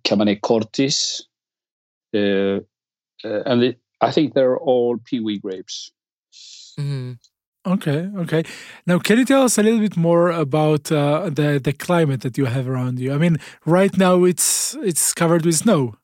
[0.04, 1.22] Cabernet Cortis.
[2.14, 2.60] Uh,
[3.24, 5.92] uh, and it, I think they're all peewee grapes.
[6.80, 7.14] Mm-hmm.
[7.68, 8.44] Okay, okay.
[8.88, 12.38] Now, can you tell us a little bit more about uh, the the climate that
[12.38, 13.14] you have around you?
[13.14, 15.96] I mean, right now it's it's covered with snow.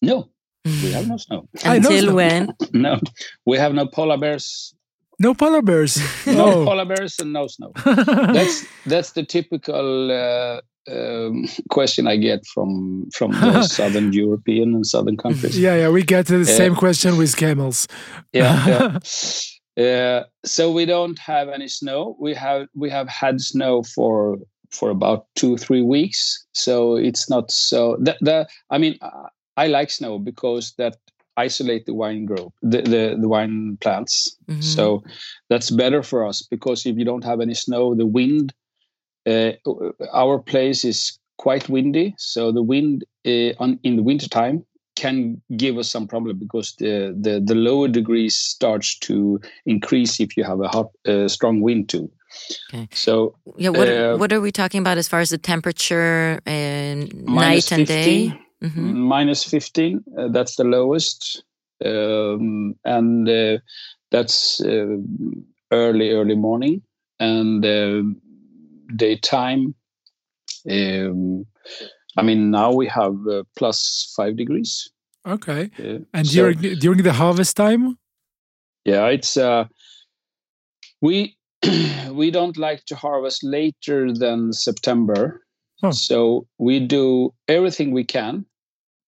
[0.00, 0.30] No,
[0.64, 1.48] we have no snow.
[1.64, 2.14] I know Until so.
[2.14, 2.48] when?
[2.72, 3.00] No,
[3.44, 4.72] we have no polar bears.
[5.18, 5.98] No polar bears.
[6.26, 6.64] No Oh.
[6.64, 7.72] polar bears and no snow.
[7.84, 14.86] that's that's the typical uh, um, question I get from from the southern European and
[14.86, 15.58] southern countries.
[15.66, 15.88] yeah, yeah.
[15.90, 17.86] We get the Uh, same question with camels.
[18.32, 18.98] yeah, yeah.
[19.76, 22.16] Uh, so we don't have any snow.
[22.20, 24.38] We have we have had snow for
[24.70, 26.46] for about two three weeks.
[26.52, 27.96] So it's not so.
[28.00, 30.96] The, the I mean, uh, I like snow because that
[31.36, 34.36] isolate the wine grow the the, the wine plants.
[34.48, 34.62] Mhm.
[34.62, 35.02] So
[35.48, 38.52] that's better for us because if you don't have any snow, the wind.
[39.28, 39.52] Uh,
[40.12, 44.64] our place is quite windy, so the wind uh, on in the winter time
[44.96, 50.36] can give us some problem because the, the, the lower degrees starts to increase if
[50.36, 52.10] you have a hot, uh, strong wind too.
[52.68, 52.88] Okay.
[52.92, 57.12] So Yeah, what Uh, what are we talking about as far as the temperature and
[57.24, 58.28] night and day?
[58.28, 58.94] 15, Mhm.
[58.94, 61.44] minus 15 uh, that's the lowest
[61.84, 63.56] um, and uh,
[64.10, 64.96] that's uh,
[65.70, 66.82] early early morning
[67.18, 68.02] and uh,
[68.96, 69.74] daytime.
[70.70, 71.46] Um,
[72.18, 74.90] i mean now we have uh, plus five degrees.
[75.26, 75.70] Okay.
[75.78, 77.96] uh, And so- during during the harvest time?
[78.84, 79.64] yeah it's uh
[81.00, 81.36] we
[82.20, 85.42] we don't like to harvest later than september.
[85.92, 88.44] So we do everything we can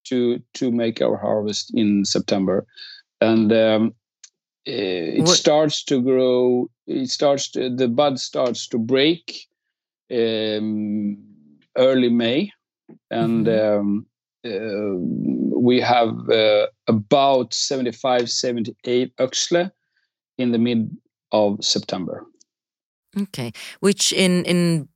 [0.08, 2.66] to to make our harvest in september.
[3.20, 3.94] And um,
[4.66, 9.46] eh, it What- starts to grow it starts to, the bud starts to break
[10.12, 11.16] um,
[11.76, 12.52] early may.
[13.10, 14.06] And um,
[14.44, 14.96] uh,
[15.58, 19.70] we have uh, about 75 78 oxle
[20.38, 20.90] in the mid
[21.30, 22.26] of september.
[23.18, 24.88] Okay, which in in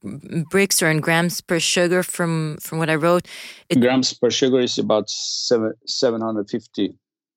[0.51, 3.29] bricks or in grams per sugar from from what I wrote,
[3.69, 6.95] It- grams per sugar is about seven, 750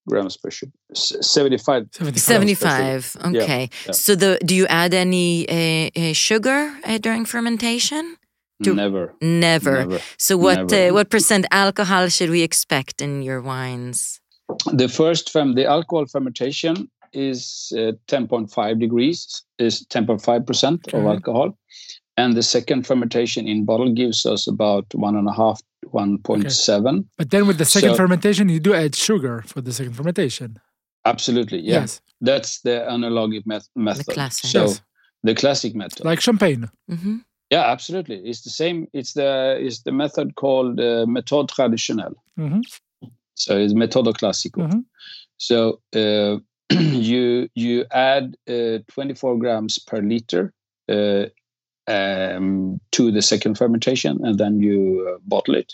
[0.10, 2.22] grams per sugar S- 75 75.
[2.22, 3.04] seventy per five.
[3.16, 3.92] Yeah, Okay, yeah.
[4.04, 5.56] so the do you add any uh,
[6.02, 8.16] uh, sugar uh, during fermentation?
[8.62, 9.76] Do- never Never.
[9.86, 10.90] never So what Never.
[10.90, 14.20] uh, what percent alcohol should we expect in your wines?
[14.84, 16.76] the first fem the alcohol fermentation
[17.14, 19.20] is uh, 10.5 degrees
[19.60, 21.08] is 10.5 percent of Okay.
[21.16, 21.50] alcohol
[22.20, 25.60] and the second fermentation in bottle gives us about one and a half
[25.94, 29.94] 1.7 But then with the second So- fermentation, you do add sugar for the second
[30.00, 30.50] fermentation.
[31.14, 31.92] absolutely yeah Yes.
[32.30, 34.50] that's the analogic met- method classic.
[34.56, 34.82] so Yes.
[35.28, 36.64] the classic method Like champagne.
[36.90, 37.18] hmm
[37.54, 39.32] yeah absolutely it's the same it's the
[39.66, 42.62] it's the method called uh, méthode traditionnelle hmm
[43.44, 44.82] so it's metodo classico Mhm.
[45.48, 45.58] so
[46.02, 46.34] uh,
[47.12, 47.24] you
[47.64, 47.76] you
[48.14, 50.44] add uh, 24 grams per liter
[50.96, 51.24] uh,
[51.90, 55.74] um, to the second fermentation and then you uh, bottle it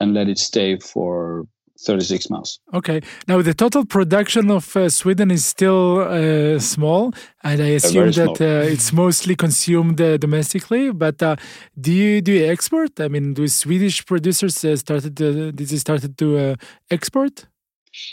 [0.00, 1.46] and let it stay for
[1.86, 3.00] 36 months Okay.
[3.26, 8.28] Now the total production of uh, Sweden is still uh, small, and I assume very
[8.28, 10.92] that uh, it's mostly consumed uh, domestically.
[10.92, 11.36] But uh,
[11.80, 13.00] do you do you export?
[13.00, 15.16] I mean, do Swedish producers uh, started?
[15.16, 16.54] To, they started to uh,
[16.90, 17.46] export?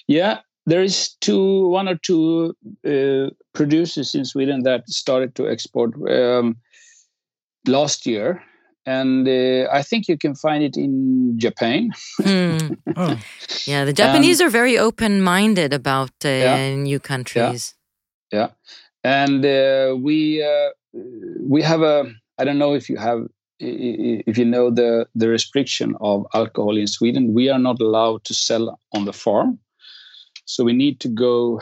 [0.07, 5.93] yeah there is two one or two uh, producers in sweden that started to export
[6.09, 6.57] um,
[7.67, 8.41] last year
[8.85, 11.91] and uh, i think you can find it in japan
[12.23, 12.57] Hmm.
[12.97, 13.17] Oh,
[13.67, 16.75] Yeah, the Japanese are very open minded about uh, Yeah.
[16.75, 17.75] new countries.
[18.31, 18.49] yeah
[19.03, 20.69] and uh, we uh,
[21.53, 21.97] we have a
[22.39, 23.19] i don't know if you have
[23.59, 28.33] if you know the the restriction of alcohol in sweden we are not allowed to
[28.33, 29.59] sell on the farm
[30.45, 31.59] so we need to go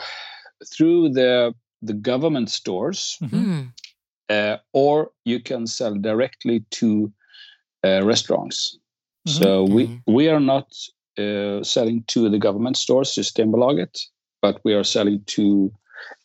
[0.72, 3.62] through the the government stores Hmm.
[4.30, 7.12] Uh, or you can sell directly to
[7.84, 8.78] uh, restaurants
[9.26, 10.68] so we we are not
[11.18, 13.98] uh, selling to the government stores systembolaget
[14.40, 15.72] but we are selling to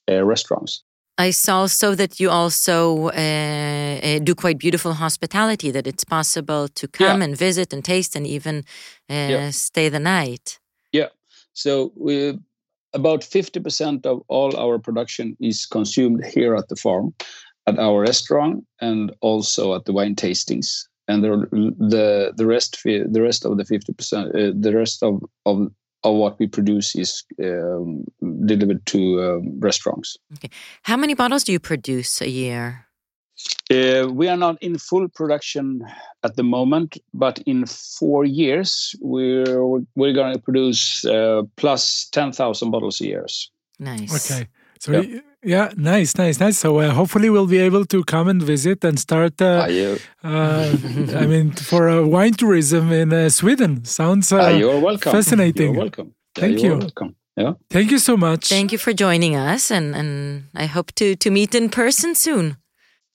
[0.09, 0.83] uh, restaurants
[1.17, 6.67] I saw also that you also uh, uh, do quite beautiful hospitality, that it's possible
[6.67, 7.25] to come Yeah.
[7.25, 8.63] and visit and taste and even
[9.09, 9.51] uh, Yeah.
[9.51, 10.59] stay the night.
[10.91, 11.09] Yeah.
[11.53, 12.39] So we
[12.93, 17.13] about 50% of all our production is consumed here at the farm,
[17.71, 20.83] at our restaurant, and also at the wine tastings.
[21.07, 21.29] And the
[21.79, 25.71] the the rest the rest of the 50% uh, the rest of, of
[26.03, 28.03] of what we produce is um,
[28.45, 30.17] delivered to um, restaurants.
[30.83, 32.87] How many bottles do you produce a year?
[33.71, 35.83] Uh, we are not in full production
[36.23, 42.31] at the moment, but in four years we're we're going to produce uh, plus ten
[42.31, 43.25] thousand bottles a year.
[43.79, 44.31] Nice.
[44.31, 44.47] okay.
[44.84, 45.00] So Yeah.
[45.14, 45.22] y-
[45.54, 46.58] yeah, nice, nice, nice.
[46.64, 49.34] So uh, hopefully we'll be able to come and visit and start.
[49.40, 49.90] Uh, Are you?
[50.24, 50.66] uh,
[51.22, 54.26] I mean, for uh, wine tourism in uh, Sweden sounds.
[54.32, 55.12] Uh, Ah, you're welcome.
[55.16, 55.70] fascinating.
[55.74, 56.08] You're welcome.
[56.36, 56.78] Yeah, Thank you're you.
[56.86, 57.10] Welcome.
[57.42, 57.52] Yeah.
[57.74, 58.42] Thank you so much.
[58.56, 60.10] Thank you for joining us, and, and
[60.54, 62.46] I hope to, to meet in person soon.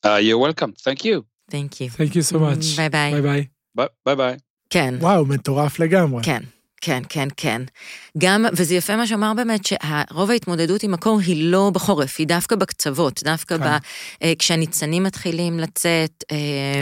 [0.08, 0.72] Uh, you're welcome.
[0.86, 1.16] Thank you.
[1.56, 1.90] Thank you.
[2.00, 2.64] Thank you so much.
[2.64, 3.12] Mm, bye-bye.
[3.12, 3.42] ביי ביי.
[3.78, 4.16] Bye bye.
[4.16, 4.38] bye.
[4.70, 6.24] כן, וואו, מטורף לגמרי.
[6.24, 6.42] כן.
[6.81, 7.63] כן, כן, כן.
[8.19, 12.57] גם, וזה יפה מה שאמר באמת, שרוב ההתמודדות עם הקור היא לא בחורף, היא דווקא
[12.57, 13.65] בקצוות, דווקא כן.
[13.65, 13.77] ב,
[14.23, 16.37] אה, כשהניצנים מתחילים לצאת, אה,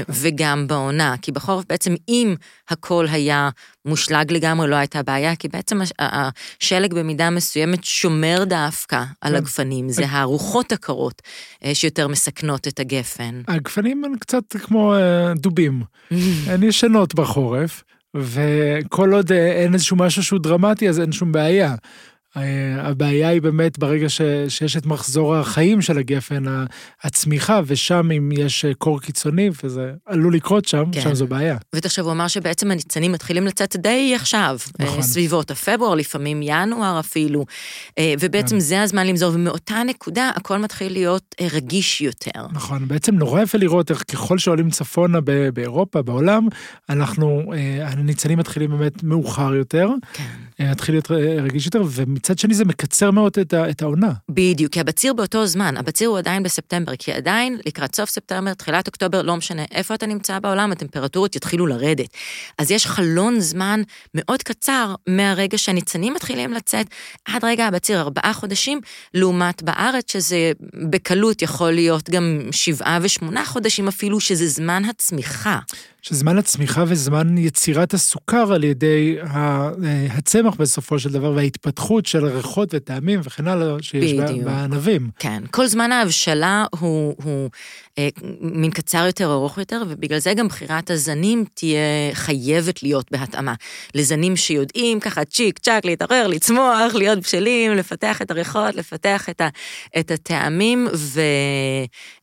[0.09, 1.14] וגם בעונה.
[1.22, 2.35] כי בחורף בעצם אם
[2.68, 3.48] הכל היה
[3.85, 9.37] מושלג לגמרי, לא הייתה בעיה, כי בעצם הש- השלג במידה מסוימת שומר דווקא על כן.
[9.37, 9.88] הגפנים.
[9.88, 11.23] זה הרוחות הקרות
[11.64, 13.42] אה, שיותר מסכנות את הגפן.
[13.48, 15.83] הגפנים הם קצת כמו אה, דובים,
[16.50, 17.83] הן ישנות בחורף,
[18.15, 21.75] וכל עוד אה, אין איזשהו משהו שהוא דרמטי, אז אין שום בעיה.
[22.37, 22.42] אה,
[22.78, 26.44] הבעיה היא באמת ברגע ש, שיש את מחזור החיים של הגפן,
[27.02, 31.00] הצמיחה, ושם אם יש אה, קור קיצוני, וזה עלול לקרות שם, כן.
[31.00, 31.56] שם זו בעיה.
[31.74, 34.58] ותחשב, הוא אמר שבעצם הניצנים מתחילים לצאת די עכשיו.
[34.78, 34.87] נכון.
[34.87, 35.02] נכון.
[35.02, 37.44] סביבות הפברואר, לפעמים ינואר אפילו.
[37.98, 38.60] אה, ובעצם כן.
[38.60, 42.46] זה הזמן למזור, ומאותה נקודה הכל מתחיל להיות אה, רגיש יותר.
[42.52, 45.18] נכון, בעצם נורא יפה לראות איך ככל שעולים צפונה
[45.54, 46.48] באירופה, בעולם,
[46.88, 50.24] אנחנו, אה, הניצנים מתחילים באמת מאוחר יותר, כן.
[50.60, 51.82] אה, מתחיל להיות אה, רגיש יותר,
[52.25, 54.12] ומצד שני זה מקצר מאוד את, ה- את העונה.
[54.29, 58.87] בדיוק, כי הבציר באותו זמן, הבציר הוא עדיין בספטמבר, כי עדיין לקראת סוף ספטמבר, תחילת
[58.87, 62.06] אוקטובר, לא משנה איפה אתה נמצא בעולם, הטמפרטורות יתחילו לרדת.
[62.58, 63.83] אז יש חלון זמן
[64.14, 66.87] מאוד קצר מהרגע שהניצנים מתחילים לצאת,
[67.25, 68.81] עד רגע הבציר, ארבעה חודשים,
[69.14, 70.52] לעומת בארץ, שזה
[70.90, 75.58] בקלות יכול להיות גם שבעה ושמונה חודשים אפילו, שזה זמן הצמיחה.
[76.09, 79.71] שזמן הצמיחה וזמן יצירת הסוכר על ידי אה,
[80.11, 84.44] הצמח בסופו של דבר, וההתפתחות של ריחות וטעמים וכן הלאה שיש בדיוק.
[84.44, 85.11] בענבים.
[85.19, 87.50] כן, כל זמן ההבשלה הוא, הוא
[87.98, 88.09] אה,
[88.40, 91.79] מין קצר יותר, ארוך יותר, ובגלל זה גם בחירת הזנים תהיה
[92.13, 93.55] חייבת להיות בהתאמה.
[93.94, 99.48] לזנים שיודעים ככה צ'יק צ'אק להתעורר, לצמוח, להיות בשלים, לפתח את הריחות, לפתח את, ה,
[99.98, 101.21] את הטעמים ו,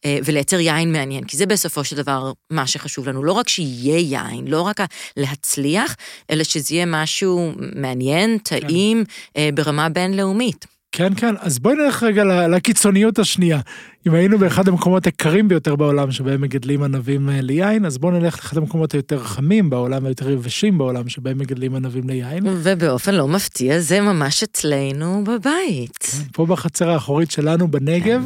[0.05, 3.23] אה, ולייצר יין מעניין, כי זה בסופו של דבר מה שחשוב לנו.
[3.23, 4.81] לא רק שיהיה יין, לא רק
[5.17, 5.95] להצליח,
[6.29, 9.03] אלא שזה יהיה משהו מעניין, טעים,
[9.37, 10.65] אה, ברמה בינלאומית.
[10.91, 13.59] כן, כן, אז בואי נלך רגע לקיצוניות השנייה.
[14.07, 18.35] אם היינו באחד המקומות הקרים ביותר בעולם שבהם מגדלים ענבים אה, ליין, אז בואו נלך
[18.35, 22.43] לאחד המקומות היותר חמים בעולם, היותר יבשים בעולם, שבהם מגדלים ענבים ליין.
[22.47, 26.11] ובאופן לא מפתיע, זה ממש אצלנו בבית.
[26.33, 28.25] פה בחצר האחורית שלנו בנגב,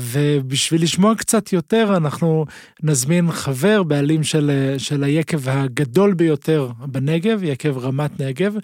[0.00, 2.44] ובשביל לשמוע קצת יותר, אנחנו
[2.82, 8.54] נזמין חבר, בעלים של, של היקב הגדול ביותר בנגב, יקב רמת נגב,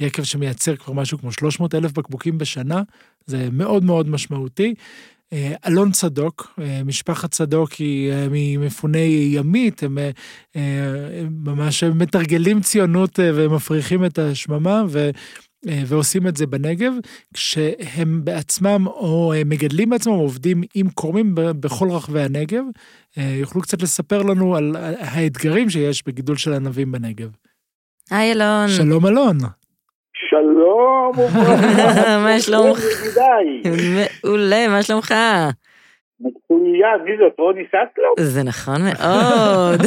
[0.00, 2.82] יקב שמייצר כבר משהו כמו 300 אלף בקבוקים בשנה,
[3.26, 4.74] זה מאוד מאוד משמעותי.
[5.32, 9.98] אה, אלון צדוק, אה, משפחת צדוק היא אה, ממפוני ימית, הם
[11.30, 14.82] ממש מתרגלים ציונות ומפריחים את השממה,
[15.86, 16.92] ועושים את זה בנגב,
[17.34, 22.64] כשהם בעצמם או אה, מגדלים בעצמם, או עובדים עם כורמים ב- בכל רחבי הנגב,
[23.18, 27.30] אה, יוכלו קצת לספר לנו על האתגרים שיש בגידול של ענבים בנגב.
[28.10, 28.68] היי אלון.
[28.68, 29.36] שלום אלון.
[30.30, 32.18] שלום וברכה.
[32.24, 32.80] מה שלומך?
[34.24, 35.14] מעולה, מה שלומך?
[36.20, 37.38] מצוין, מי זאת?
[37.38, 38.14] רוני סטלו?
[38.20, 39.80] זה נכון מאוד.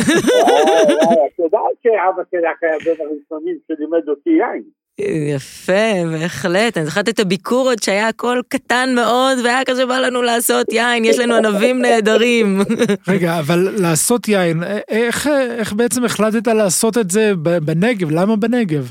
[1.27, 4.63] את יודעת שאבא שלך היה בין הראשונים שלימד אותי יין.
[5.01, 6.77] יפה, בהחלט.
[6.77, 11.05] אני זוכרת את הביקור עוד שהיה הכל קטן מאוד, והיה כזה בא לנו לעשות יין,
[11.05, 12.45] יש לנו ענבים נהדרים.
[13.13, 14.57] רגע, אבל לעשות יין,
[14.89, 15.27] איך,
[15.59, 17.31] איך בעצם החלטת לעשות את זה
[17.65, 18.11] בנגב?
[18.11, 18.83] למה בנגב?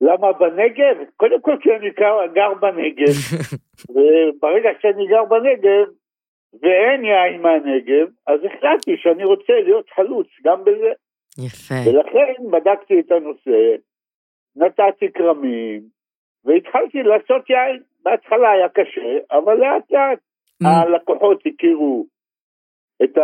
[0.00, 0.96] למה בנגב?
[1.16, 3.14] קודם כל כי אני גר- גר בנגב,
[3.94, 5.86] וברגע שאני גר בנגב
[6.62, 10.92] ואין יין מהנגב, אז החלטתי שאני רוצה להיות חלוץ גם בזה.
[11.46, 11.74] יפה.
[11.86, 13.58] ולכן בדקתי את הנושא,
[14.56, 15.82] נתתי כרמים,
[16.44, 17.82] והתחלתי לעשות יין.
[18.04, 20.18] בהתחלה היה קשה, אבל לאט לאט
[20.64, 22.06] הלקוחות הכירו
[23.02, 23.18] את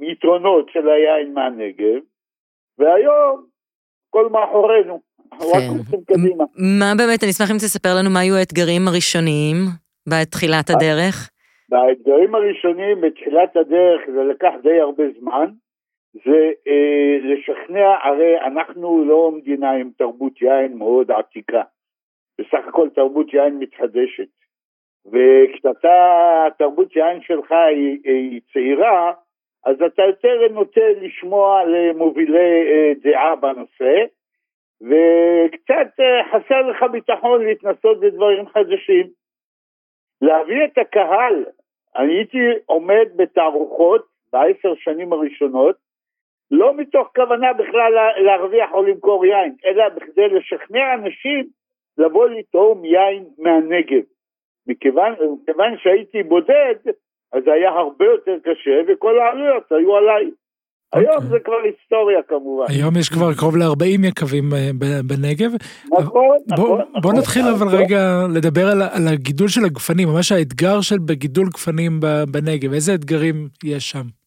[0.00, 2.00] היתרונות של היין מהנגב,
[2.78, 3.44] והיום
[4.10, 5.00] כל מאחורינו,
[5.32, 5.68] אנחנו רק כן.
[5.68, 6.44] הולכים קדימה.
[6.80, 9.56] מה באמת, אני אשמח אם תספר לנו מה היו האתגרים הראשונים
[10.08, 11.30] בתחילת הדרך.
[11.70, 15.50] והאתגרים הראשונים בתחילת הדרך, זה לקח די הרבה זמן,
[16.14, 21.62] זה אה, לשכנע, הרי אנחנו לא מדינה עם תרבות יין מאוד עתיקה,
[22.40, 24.28] בסך הכל תרבות יין מתחדשת.
[25.06, 29.12] וכשאתה, התרבות יין שלך היא, היא צעירה,
[29.64, 34.04] אז אתה יותר נוטה לשמוע למובילי אה, דעה בנושא,
[34.80, 39.06] וקצת אה, חסר לך ביטחון להתנסות בדברים חדשים.
[40.22, 41.44] להביא את הקהל,
[41.96, 45.76] אני הייתי עומד בתערוכות בעשר שנים הראשונות,
[46.50, 51.46] לא מתוך כוונה בכלל לה- להרוויח או למכור יין, אלא בכדי לשכנע אנשים
[51.98, 54.02] לבוא לטעום יין מהנגב.
[54.66, 56.74] מכיוון, מכיוון שהייתי בודד,
[57.32, 60.30] אז היה הרבה יותר קשה, וכל העלויות היו עליי.
[60.92, 61.28] היום אוקיי.
[61.28, 62.64] זה כבר היסטוריה כמובן.
[62.68, 64.70] היום יש כבר קרוב ל-40 יקבים אה,
[65.08, 65.50] בנגב.
[65.92, 66.78] נכון, בוא, נכון.
[66.78, 67.16] בוא נכון.
[67.16, 67.76] נתחיל אבל.
[67.76, 68.00] רגע
[68.34, 72.00] לדבר על, הגידול של הגפנים, ממש האתגר של בגידול גפנים
[72.32, 73.34] בנגב, איזה אתגרים
[73.64, 74.17] יש שם?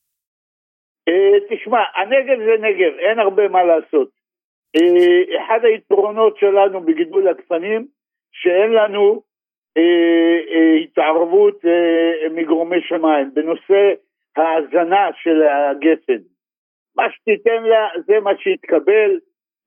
[1.07, 4.09] אה, תשמע, הנגב זה נגב, אין הרבה מה לעשות.
[4.75, 7.87] אה, אחד היתרונות שלנו בגידול הגפנים,
[8.31, 9.21] שאין לנו
[9.77, 11.61] אה, התערבות
[12.31, 13.93] מגורמי שמיים בנושא
[14.37, 16.21] ההזנה של הגפן.
[16.95, 19.19] מה שתיתן לה זה מה שיתקבל,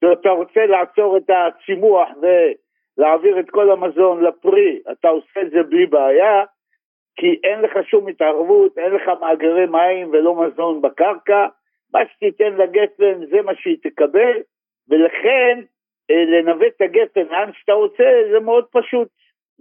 [0.03, 5.87] ואתה רוצה לעצור את הצימוח ולהעביר את כל המזון לפרי, אתה עושה את זה בלי
[5.87, 6.45] בעיה,
[7.17, 11.47] כי אין לך שום התערבות, אין לך מאגרי מים ולא מזון בקרקע,
[11.93, 14.37] מה שתיתן לגפן זה מה שהיא תקבל,
[14.89, 15.61] ולכן
[16.11, 19.09] אה, לנווט את הגפן לאן שאתה רוצה זה מאוד פשוט,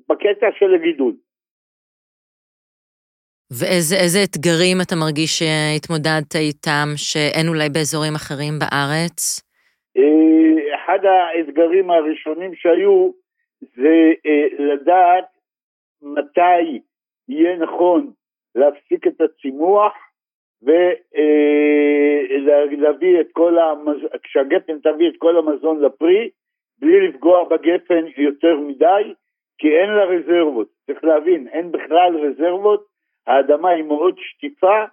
[0.10, 1.14] בקטע של הגידול.
[3.60, 9.42] ואיזה איזה אתגרים אתה מרגיש שהתמודדת איתם, שאין אולי באזורים אחרים בארץ?
[9.98, 13.12] אה, אחד האתגרים הראשונים שהיו
[13.62, 13.96] זה
[14.26, 15.26] אה, לדעת
[16.02, 16.80] מתי
[17.30, 18.12] יהיה נכון
[18.56, 19.94] להפסיק את הצימוח
[22.72, 26.30] ולהביא את כל המזון, כשהגפן תביא את כל המזון לפרי,
[26.80, 29.14] בלי לפגוע בגפן יותר מדי,
[29.58, 30.68] כי אין לה רזרבות.
[30.86, 32.86] צריך להבין, אין בכלל רזרבות,
[33.28, 34.84] האדמה היא מאוד שטיפה,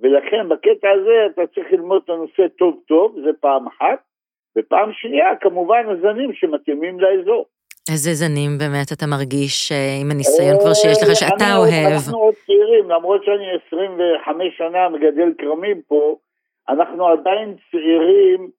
[0.00, 4.02] ולכן בקטע הזה אתה צריך ללמוד את הנושא טוב טוב, זה פעם אחת.
[4.58, 7.46] ופעם שנייה, כמובן, הזנים שמתאימים לאזור.
[7.92, 11.92] איזה זנים באמת אתה מרגיש אה, עם הניסיון כבר שיש לך, שאתה אוהב?
[11.94, 16.16] אנחנו עוד צעירים, למרות שאני 25 שנה מגדל כרמים פה,
[16.68, 18.50] אנחנו עדיין צעירים,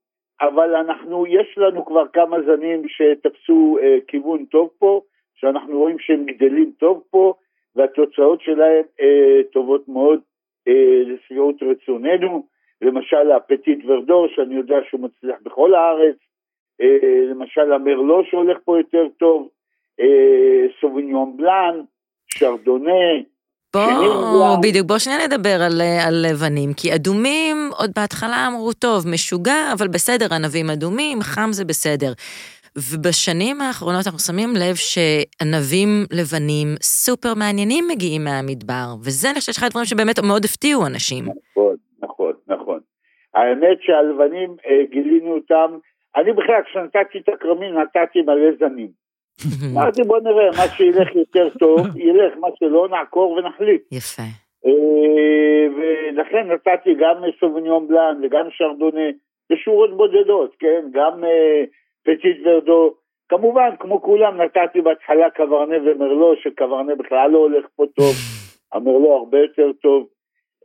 [0.42, 5.02] אבל אנחנו, יש לנו כבר כמה זנים שתפסו אה, כיוון טוב פה,
[5.36, 7.34] שאנחנו רואים שהם גדלים טוב פה,
[7.76, 10.20] והתוצאות שלהם אה, טובות מאוד
[10.68, 12.56] אה, לשביעות רצוננו.
[12.82, 16.25] למשל הפטיט ורדור, שאני יודע שהוא מצליח בכל הארץ, אה,
[17.30, 19.48] למשל המרלו שהולך פה יותר טוב,
[20.00, 21.82] אה, סוביניון בלאן,
[22.28, 23.24] שרדונה,
[23.76, 28.74] בוא, שנים בדיוק, בוא שנייה נדבר על, אה, על לבנים, כי אדומים, עוד בהתחלה אמרו,
[28.74, 32.12] טוב, משוגע, אבל בסדר, ענבים אדומים, חם זה בסדר.
[32.78, 39.68] ובשנים האחרונות אנחנו שמים לב שענבים לבנים סופר מעניינים מגיעים מהמדבר, וזה אני חושבת שאחד
[39.68, 41.24] הדברים שבאמת מאוד הפתיעו אנשים.
[41.26, 42.80] נכון, נכון, נכון.
[43.36, 45.70] האמת שהלבנים, אה, גילינו אותם,
[46.18, 48.90] אני בכלל כשנתתי את הכרמים נתתי מלא זנים.
[49.74, 53.82] אמרתי בוא נראה, מה שילך יותר טוב, ילך, מה שלא נעקור ונחליט.
[53.92, 54.24] יפה.
[54.66, 59.10] אה, ולכן נתתי גם סוביניון בלאן וגם שרדונה
[59.52, 60.82] בשורות בודדות, כן?
[60.92, 61.64] גם אה,
[62.04, 62.94] פטיט ורדו.
[63.30, 68.14] כמובן, כמו כולם, נתתי בהתחלה קברנה ומרלו, שקברנה בכלל לא הולך פה טוב,
[68.74, 70.08] המרלו הרבה יותר טוב.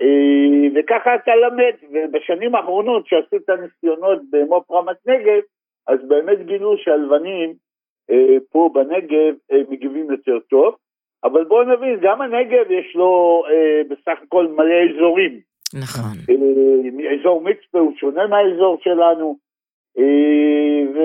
[0.02, 5.40] אה, וככה אתה למד, ובשנים האחרונות שעשו את הניסיונות במו"פ רמת נגב,
[5.86, 7.54] אז באמת גילו שהלבנים
[8.10, 9.34] אה, פה בנגב
[9.70, 10.74] מגיבים יותר טוב.
[11.24, 15.40] אבל בואו נבין, גם הנגב יש לו אה, בסך הכל מלא אזורים.
[15.74, 16.34] נכון.
[17.20, 19.36] אזור מצפה הוא שונה מהאזור שלנו,
[20.94, 20.98] ו...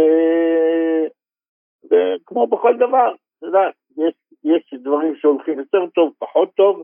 [1.91, 6.83] וכמו בכל דבר, אתה יודע, יש, יש דברים שהולכים יותר טוב, פחות טוב,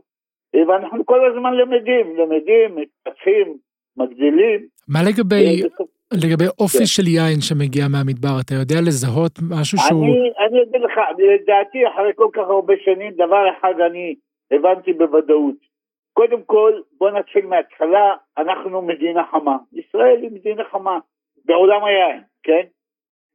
[0.56, 3.56] ואנחנו כל הזמן למדים, למדים, מתפתחים,
[3.96, 4.60] מגדילים.
[4.88, 6.86] מה לגבי, אה, לגבי אופי כן.
[6.86, 10.04] של יין שמגיע מהמדבר, אתה יודע לזהות משהו שהוא...
[10.04, 14.14] אני, אני אגיד לך, לדעתי אחרי כל כך הרבה שנים, דבר אחד אני
[14.50, 15.72] הבנתי בוודאות.
[16.12, 19.56] קודם כל, בוא נתחיל מההתחלה, אנחנו מדינה חמה.
[19.72, 20.98] ישראל היא מדינה חמה
[21.44, 22.62] בעולם היין, כן?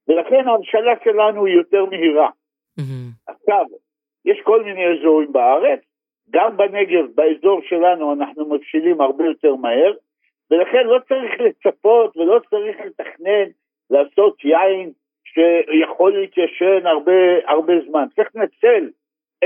[0.07, 2.30] ולכן ההבשלה שלנו היא יותר מהירה.
[2.78, 3.09] מהמם.
[3.28, 3.65] עכשיו,
[4.26, 5.80] יש כל מיני אזורים בארץ,
[6.32, 9.94] גם בנגב, באזור שלנו, אנחנו מבשילים הרבה יותר מהר,
[10.52, 13.46] ולכן לא צריך לצפות ולא צריך לתכנן
[13.90, 14.92] לעשות יין
[15.26, 17.12] שיכול להתיישן הרבה,
[17.48, 18.06] הרבה זמן.
[18.16, 18.90] צריך לנצל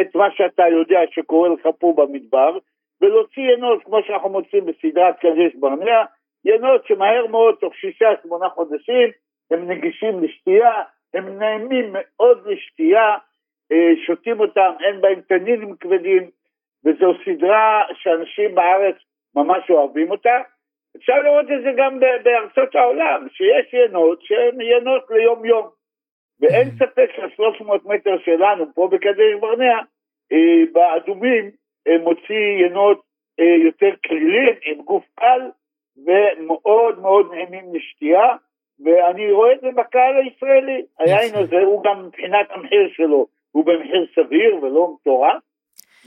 [0.02, 2.58] את מה שאתה יודע שקורה לך פה במדבר,
[3.02, 6.04] ולהוציא ינות כמו שאנחנו מוצאים בסדרת קדש ברנע,
[6.46, 9.10] ינות שמהר מאוד, תוך שישה, שמונה חודשים,
[9.52, 10.72] הם נגישים לשתייה,
[11.14, 13.16] הם נעימים מאוד לשתייה,
[13.72, 16.30] אה, שותים אותם, אין בהם תנינים כבדים,
[16.86, 18.96] וזו סדרה שאנשים בארץ
[19.36, 20.42] ממש אוהבים אותה.
[20.98, 25.70] אפשר לראות את זה גם בארצות העולם, שיש ינות שהן ינות ליום יום.
[26.40, 29.80] ואין ספק שה-300 מטר שלנו פה בקדש ברנע,
[30.32, 31.52] אה, באדומים,
[31.88, 33.02] אה, מוציא ינות
[33.40, 35.42] אה, יותר כלילים, עם גוף קל,
[36.06, 38.36] ומאוד מאוד נעימים לשתייה,
[38.86, 40.86] ואני רואה את זה בקהל הישראלי.
[41.00, 45.44] היין הזה הוא גם מבחינת המחיר שלו, הוא במחיר סביר ולא מטורף,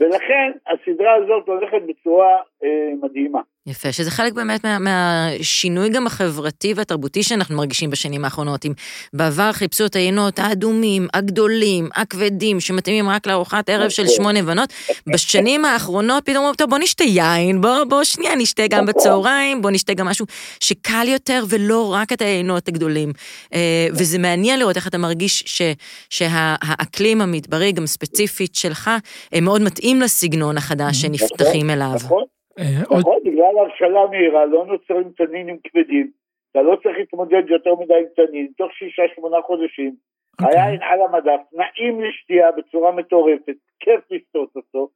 [0.01, 3.41] ולכן הסדרה הזאת הולכת בצורה אה, מדהימה.
[3.67, 8.65] יפה, שזה חלק באמת מה, מהשינוי גם החברתי והתרבותי שאנחנו מרגישים בשנים האחרונות.
[8.65, 8.73] אם
[9.13, 14.09] בעבר חיפשו את היינות האדומים, הגדולים, הכבדים, שמתאימים רק לארוחת ערב של.
[14.09, 14.73] שמונה בנות,
[15.07, 19.71] בשנים האחרונות פתאום אומרים, טוב, בוא נשתה יין, בוא, בוא שנייה נשתה גם בצהריים, בוא
[19.71, 20.27] נשתה גם משהו
[20.61, 23.13] שקל יותר ולא רק את היינות הגדולים.
[23.55, 25.63] אה, וזה מעניין לראות איך אתה מרגיש ש,
[26.11, 28.91] שהאקלים המדברי, גם ספציפית שלך,
[29.35, 31.93] אה, מאוד מתאים לסגנון החדש שנפתחים אליו.
[31.95, 32.25] נכון,
[32.59, 36.11] אה, עוד, נכון, בגלל הבשלה מהירה לא נוצרים תנינים כבדים,
[36.51, 39.95] אתה לא צריך להתמודד יותר מדי עם תנין, תוך שישה שמונה חודשים,
[40.43, 40.61] אוקיי.
[40.61, 44.89] היין על המדף, נעים לשתייה בצורה מטורפת, כיף לשתות אותו,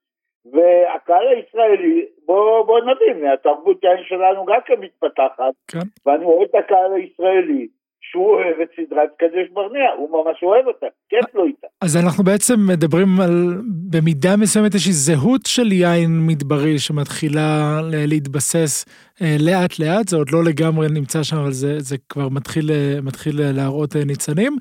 [0.53, 5.79] והקהל הישראלי, בוא, בוא נבין, התרבות יין שלנו גם כן מתפתחת, כן.
[6.07, 7.69] ואני רואה את הקהל הישראלי,
[8.11, 11.67] שהוא אוהב את סדרת קדש ברנע, הוא ממש אוהב אותה, כיף לו איתה.
[11.81, 13.55] אז אנחנו בעצם מדברים על,
[13.91, 18.85] במידה מסוימת איזושהי זהות של יין מדברי שמתחילה להתבסס
[19.23, 23.01] אה, לאט לאט, זה עוד לא לגמרי נמצא שם, אבל זה, זה כבר מתחיל, אה,
[23.03, 24.57] מתחיל אה, להראות ניצנים.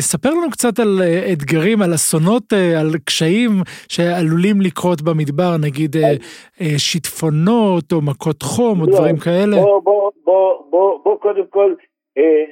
[0.00, 1.02] ספר לנו קצת על
[1.32, 3.50] אתגרים, על אסונות, על קשיים
[3.88, 5.96] שעלולים לקרות במדבר, נגיד
[6.76, 9.56] שיטפונות או מכות חום או לא, דברים כאלה.
[9.56, 11.74] בוא, בוא, בוא, בוא, בוא קודם כל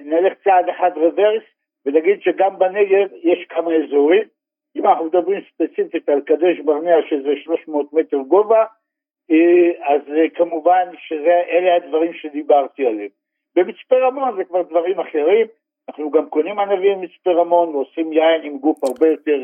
[0.04, 1.42] נלך צעד אחד רוורס
[1.86, 4.22] ונגיד שגם בנגב יש כמה אזורים.
[4.76, 8.64] אם אנחנו מדברים ספציפית על קדש ברנע שזה 300 מטר גובה,
[9.30, 13.08] אה, אז אה, כמובן שאלה הדברים שדיברתי עליהם.
[13.56, 15.46] במצפה רמון זה כבר דברים אחרים,
[15.88, 19.38] אנחנו גם קונים ענבים במצפה רמון ועושים יין עם גוף הרבה יותר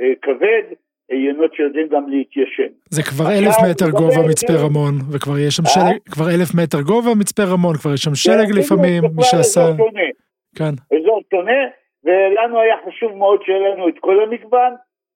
[0.00, 0.62] אה, כבד,
[1.10, 2.72] אה, יינות שיודעים גם להתיישן.
[2.90, 5.70] זה כבר אלף מטר גובה מצפה רמון, וכבר יש שם אה?
[5.70, 9.22] שלג, כבר אלף מטר גובה מצפה רמון, כבר יש שם שלג כן, לפעמים, בדיוק, מי
[9.22, 9.66] שעשה.
[10.58, 11.60] כן, אזור שונה,
[12.04, 14.72] ולנו היה חשוב מאוד שיהיה לנו את כל המגוון,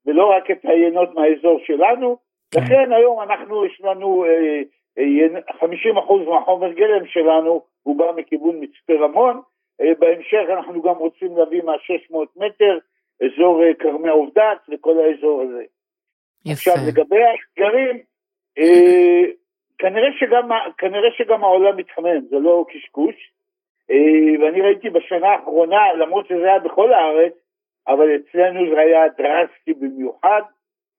[0.06, 2.16] ולא רק את היינות מהאזור שלנו.
[2.50, 2.60] כן.
[2.60, 4.62] לכן היום אנחנו, יש לנו אה,
[4.98, 9.40] אה, 50% מהחומר גלם שלנו, הוא בא מכיוון מצפה רמון.
[9.80, 12.78] אה, בהמשך אנחנו גם רוצים להביא מה-600 מטר,
[13.24, 15.62] אזור אה, כרמי עובדת וכל האזור הזה.
[16.46, 16.52] יפה.
[16.52, 17.98] עכשיו לגבי האתגרים,
[18.58, 19.22] אה,
[19.78, 23.14] כנראה, שגם, כנראה שגם העולם מתחמם, זה לא קשקוש.
[23.90, 27.32] אה, ואני ראיתי בשנה האחרונה, למרות שזה היה בכל הארץ,
[27.88, 30.42] אבל אצלנו זה היה דרסטי במיוחד,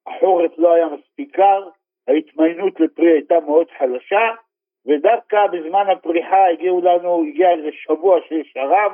[0.07, 1.69] החורף לא היה מספיק קר,
[2.07, 4.31] ההתמיינות לפרי הייתה מאוד חלשה,
[4.87, 8.91] ודווקא בזמן הפריחה הגיעו לנו, הגיע איזה שבוע של שרב,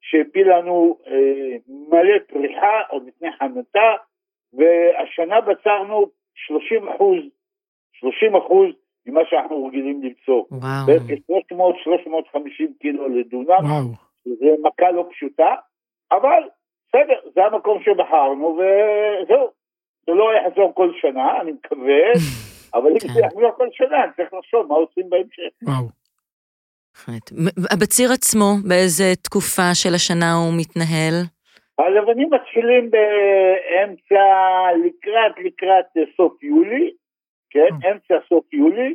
[0.00, 3.94] שהפיל לנו אה, מלא פריחה עוד לפני חנותה,
[4.52, 7.18] והשנה בצרנו 30 אחוז,
[7.92, 8.68] 30 אחוז
[9.06, 10.44] ממה שאנחנו רגילים למצוא.
[10.50, 10.86] וואו.
[10.86, 13.84] בערך 300-350 קילו לדונם, וואו.
[14.24, 15.54] זה מכה לא פשוטה,
[16.12, 16.42] אבל
[16.88, 19.46] בסדר, זה המקום שבחרנו וזהו.
[20.06, 22.02] זה לא יחזור כל שנה, אני מקווה,
[22.74, 23.08] אבל אם כן.
[23.14, 25.52] זה יחזור כל שנה, אני צריך לחשוב מה עושים בהמשך.
[25.62, 25.88] וואו.
[26.94, 27.32] בהחלט.
[27.32, 31.14] מ- בציר עצמו, באיזה תקופה של השנה הוא מתנהל?
[31.86, 34.22] הלבנים מתחילים באמצע,
[34.84, 36.90] לקראת, לקראת אה, סוף יולי,
[37.50, 38.94] כן, אמצע סוף יולי,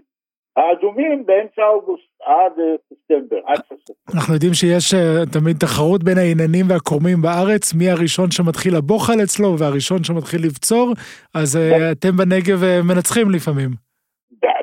[0.57, 3.79] האדומים באמצע אוגוסט, עד אה, ספטמבר, עד סוף.
[4.15, 9.59] אנחנו יודעים שיש אה, תמיד תחרות בין העיננים והקורמים בארץ, מי הראשון שמתחיל הבוחל אצלו
[9.59, 10.93] והראשון שמתחיל לבצור,
[11.35, 13.69] אז אה, אתם בנגב אה, מנצחים לפעמים.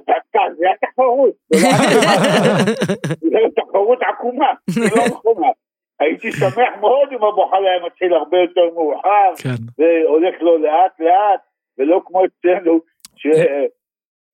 [0.08, 1.70] דווקא, זה התחרות, זה לא.
[3.32, 5.48] זו תחרות עקומה, זה לא נכונה.
[6.02, 9.62] הייתי שמח מאוד אם הבוחל היה מתחיל הרבה יותר מאוחר, כן.
[9.78, 11.40] והולך לו לאט לאט,
[11.78, 12.80] ולא כמו אצלנו,
[13.16, 13.26] ש...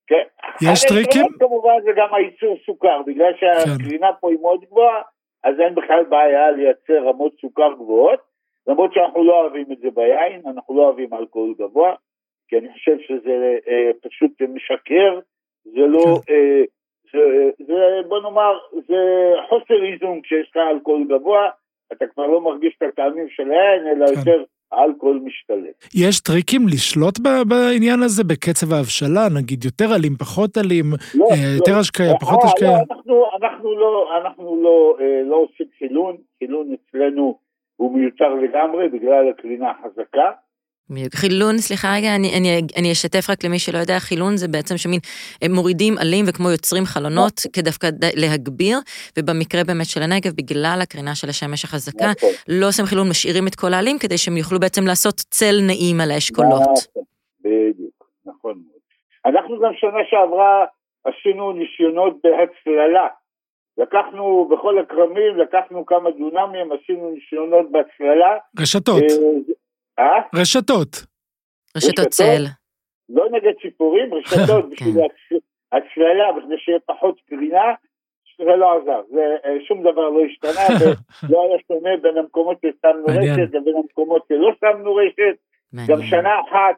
[0.07, 0.23] כן.
[0.63, 1.27] יש טריקים?
[1.39, 5.03] כמובן זה גם הייצור סוכר, בגלל שהקרינה פה היא מאוד גבוהה,
[5.45, 8.21] אז אין בכלל בעיה לייצר רמות סוכר גבוהות,
[8.67, 11.95] למרות שאנחנו לא אוהבים את זה ביין, אנחנו לא אוהבים אלכוהול גבוה,
[12.49, 15.21] כי אני חושב שזה אה, פשוט משקר,
[15.65, 16.33] זה לא, כן.
[16.33, 16.63] אה,
[17.67, 21.49] זה, בוא נאמר, זה חוסר איזון כשיש לך אלכוהול גבוה,
[21.93, 24.13] אתה כבר לא מרגיש את הטעמים של היין, אלא כן.
[24.19, 24.43] יותר
[24.73, 25.85] האלכוהול משתלט.
[25.95, 31.57] יש טריקים לשלוט בעניין הזה בקצב ההבשלה, נגיד יותר אלים, פחות אלים, לא, אה, לא.
[31.59, 32.71] יותר השקיה, פחות אה, השקיה.
[32.71, 37.39] לא, אנחנו, אנחנו לא, אנחנו לא, אה, לא עושים חילון, חילון אצלנו
[37.77, 40.31] הוא מיותר לגמרי בגלל הקרינה החזקה.
[40.91, 41.15] בדיוק.
[41.15, 45.01] חילון, סליחה רגע, אני, אני, אני אשתף רק למי שלא יודע, חילון זה בעצם שמין,
[45.43, 48.79] הם מורידים עלים וכמו יוצרים חלונות כדווקא ד- להגביר,
[49.19, 52.31] ובמקרה באמת של הנגב, בגלל הקרינה של השמש החזקה, נכון.
[52.49, 56.11] לא עושים חילון, משאירים את כל העלים כדי שהם יוכלו בעצם לעשות צל נעים על
[56.11, 56.61] האשכולות.
[56.61, 57.03] נכון,
[57.45, 58.79] בדיוק, נכון מאוד.
[59.27, 60.65] אנחנו גם שנה שעברה
[61.05, 63.07] עשינו ניסיונות בהצללה.
[63.79, 68.37] לקחנו בכל הכרמים, לקחנו כמה דונמים, עשינו ניסיונות בהצללה.
[68.61, 69.03] רשתות,
[69.99, 70.21] אה?
[70.35, 70.89] רשתות.
[71.77, 72.09] רשתות?
[72.09, 72.45] צל.
[73.09, 75.01] לא נגד ציפורים, רשתות בשביל כן.
[75.01, 75.41] להצ-
[75.73, 77.75] הצללה בכדי שיהיה פחות קרינה,
[78.39, 80.67] זה לא עזר, זה, אה, שום דבר לא השתנה,
[81.29, 85.37] ולא היה שונה בין המקומות ששמנו רשת לבין המקומות שלא שמנו רשת.
[85.89, 86.77] גם שנה אחת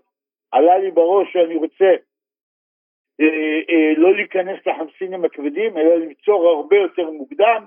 [0.52, 1.94] עלה לי בראש שאני רוצה
[3.20, 7.64] אה, אה, לא להיכנס לחמסינים הכבדים, אלא ליצור הרבה יותר מוקדם.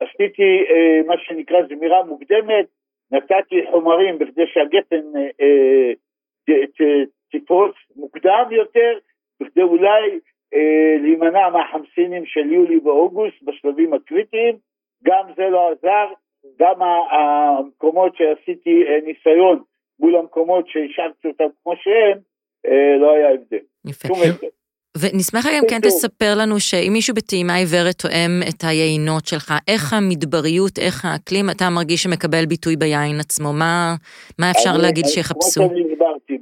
[0.00, 2.66] עשיתי אה, מה שנקרא זמירה מוקדמת,
[3.12, 5.92] נתתי חומרים בכדי שהגפן אה,
[6.48, 8.98] אה, תפרוץ מוקדם יותר,
[9.40, 10.18] בכדי אולי
[10.54, 14.56] אה, להימנע מהחמסינים של יולי ואוגוסט בשלבים הקריטיים,
[15.04, 16.06] גם זה לא עזר,
[16.60, 19.62] גם המקומות שעשיתי אה, ניסיון
[20.00, 22.18] מול המקומות שהשארתי אותם כמו שהם,
[22.66, 23.64] אה, לא היה הבדל.
[23.86, 24.08] יפה.
[25.00, 30.78] ונשמח גם כן תספר לנו שאם מישהו בטעימה עיוורת תואם את היינות שלך, איך המדבריות,
[30.78, 33.52] איך האקלים, אתה מרגיש שמקבל ביטוי ביין עצמו?
[33.52, 33.94] מה,
[34.38, 35.60] מה אפשר אני, להגיד שיחפשו?
[35.60, 36.38] כמו שאני הסברתי,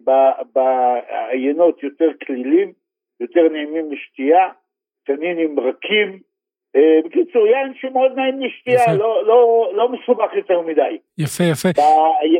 [0.54, 2.72] בעיינות יותר כלילים,
[3.20, 4.44] יותר נעימים לשתייה,
[5.06, 6.18] תנינים רכים,
[7.04, 10.96] בקיצור, יין שמאוד נעים לשתייה, לא, לא, לא מסובך יותר מדי.
[11.18, 11.68] יפה, יפה.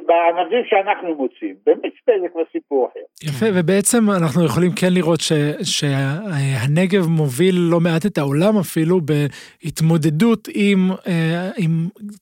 [0.07, 3.29] בענבים שאנחנו מוצאים, במצפה זה כבר סיפור אחר.
[3.29, 5.33] יפה, ובעצם אנחנו יכולים כן לראות ש,
[5.63, 11.71] שהנגב מוביל לא מעט את העולם אפילו בהתמודדות עם, אה, עם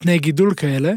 [0.01, 0.91] תנאי גידול כאלה.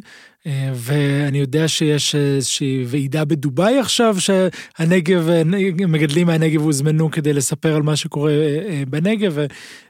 [0.47, 5.29] אה, ואני יודע שיש איזושהי ועידה בדובאי עכשיו, שהנגב,
[5.87, 9.37] מגדלים מהנגב הוזמנו כדי לספר על מה שקורה אה, בנגב,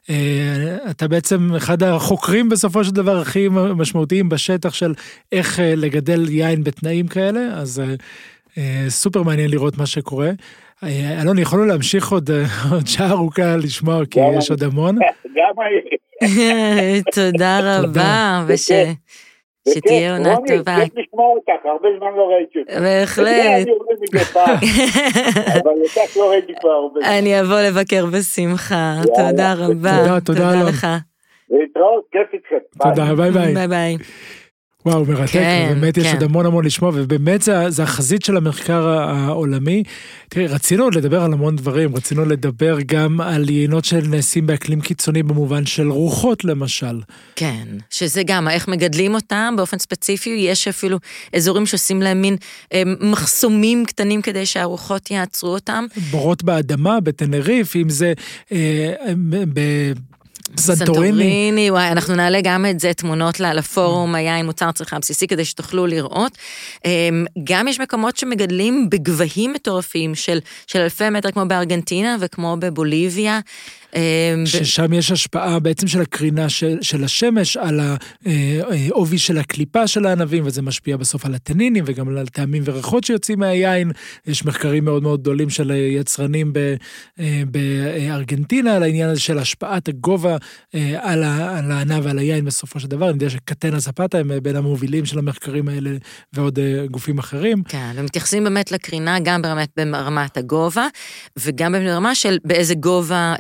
[0.10, 4.94] ואתה בעצם אחד החוקרים בסופו של דבר הכי משמעותיים בשטח של
[5.32, 7.82] איך אה, לגדל יין בתנאים כאלה, אז
[8.90, 10.32] סופר מעניין לראות מה שקורה.
[11.22, 12.30] אלון, יכולנו להמשיך עוד,
[12.72, 14.96] עוד שעה ארוכה לשמוע, כי יש עוד המון.
[15.38, 17.02] גם אני.
[17.16, 18.72] תודה רבה, וש...
[19.74, 20.76] שתהיה עונה טובה.
[20.86, 22.74] כיף לשמוע אותך, הרבה זמן לא ראיתי אותך.
[22.82, 23.68] בהחלט.
[25.62, 27.10] אבל אותך לא ראיתי כבר הרבה זמן.
[27.10, 29.98] אני אבוא לבקר בשמחה, תודה רבה.
[29.98, 30.88] תודה, תודה לך.
[31.50, 32.56] להתראות, כיף איתכם.
[32.84, 33.54] תודה, ביי ביי.
[33.54, 33.98] ביי ביי.
[34.88, 36.02] וואו, מרתק, כן, באמת כן.
[36.02, 39.84] יש עוד המון המון לשמוע, ובאמת זה, זה החזית של המחקר העולמי.
[40.30, 45.24] תראי, רצינו עוד לדבר על המון דברים, רצינו לדבר גם על יינות שנעשים באקלים קיצוני
[45.24, 47.02] במובן של רוחות למשל.
[47.36, 50.98] כן, שזה גם, איך מגדלים אותם באופן ספציפי, יש אפילו
[51.36, 52.36] אזורים שעושים להם מין
[52.74, 55.86] אה, מחסומים קטנים כדי שהרוחות יעצרו אותם.
[56.12, 58.14] בורות באדמה, בטנריף, אם זה
[58.52, 58.94] אה,
[59.54, 59.60] ב...
[60.58, 61.68] סנטוריני.
[61.72, 66.38] וואי, אנחנו נעלה גם את זה, תמונות לפורום היין מוצר צריכה בסיסי, כדי שתוכלו לראות.
[66.86, 73.40] אמ, גם יש מקומות שמגדלים בגבהים מטורפים של, של אלפי מטר, כמו בארגנטינה וכמו בבוליביה.
[73.96, 77.80] אמ, ששם יש השפעה בעצם של הקרינה של, של השמש על
[78.26, 83.40] העובי של הקליפה של הענבים, וזה משפיע בסוף על הטנינים וגם על טעמים וריחות שיוצאים
[83.40, 83.92] מהיין.
[84.28, 86.54] יש מחקרים מאוד מאוד גדולים של יצרנים
[87.20, 90.38] אה, בארגנטינה על העניין הזה של השפעת הגובה
[90.76, 93.06] אה, על, על הענב ועל היין בסופו של דבר.
[93.06, 95.90] אני יודע שקטנה זפתה הם בין המובילים של המחקרים האלה
[96.34, 97.64] ועוד אה, גופים אחרים.
[97.64, 100.88] כן, ומתייחסים באמת לקרינה גם באמת ברמת הגובה,
[101.38, 103.36] וגם ברמה של באיזה גובה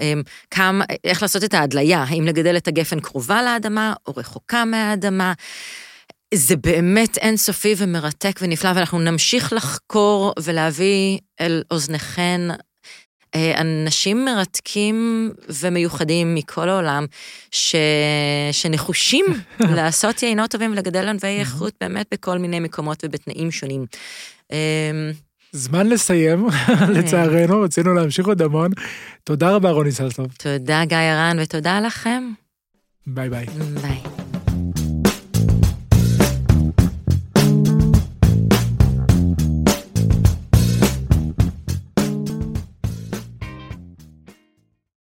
[0.51, 5.33] כמה, איך לעשות את ההדליה, האם לגדל את הגפן קרובה לאדמה או רחוקה מהאדמה.
[6.33, 12.41] זה באמת אינסופי ומרתק ונפלא, ואנחנו נמשיך לחקור ולהביא אל אוזניכן
[13.35, 17.05] אה, אנשים מרתקים ומיוחדים מכל העולם,
[17.51, 17.75] ש...
[18.51, 19.25] שנחושים
[19.75, 23.85] לעשות יינות טובים ולגדל ענבי איכות באמת בכל מיני מקומות ובתנאים שונים.
[25.57, 26.47] זמן לסיים.
[26.95, 28.71] לצערנו, רצינו להמשיך עוד המון.
[29.23, 30.27] תודה רבה, רוני סלסוב.
[30.37, 32.23] תודה, גיא הרן, ותודה לכם.
[33.07, 33.45] ביי ביי.
[33.81, 34.26] ביי.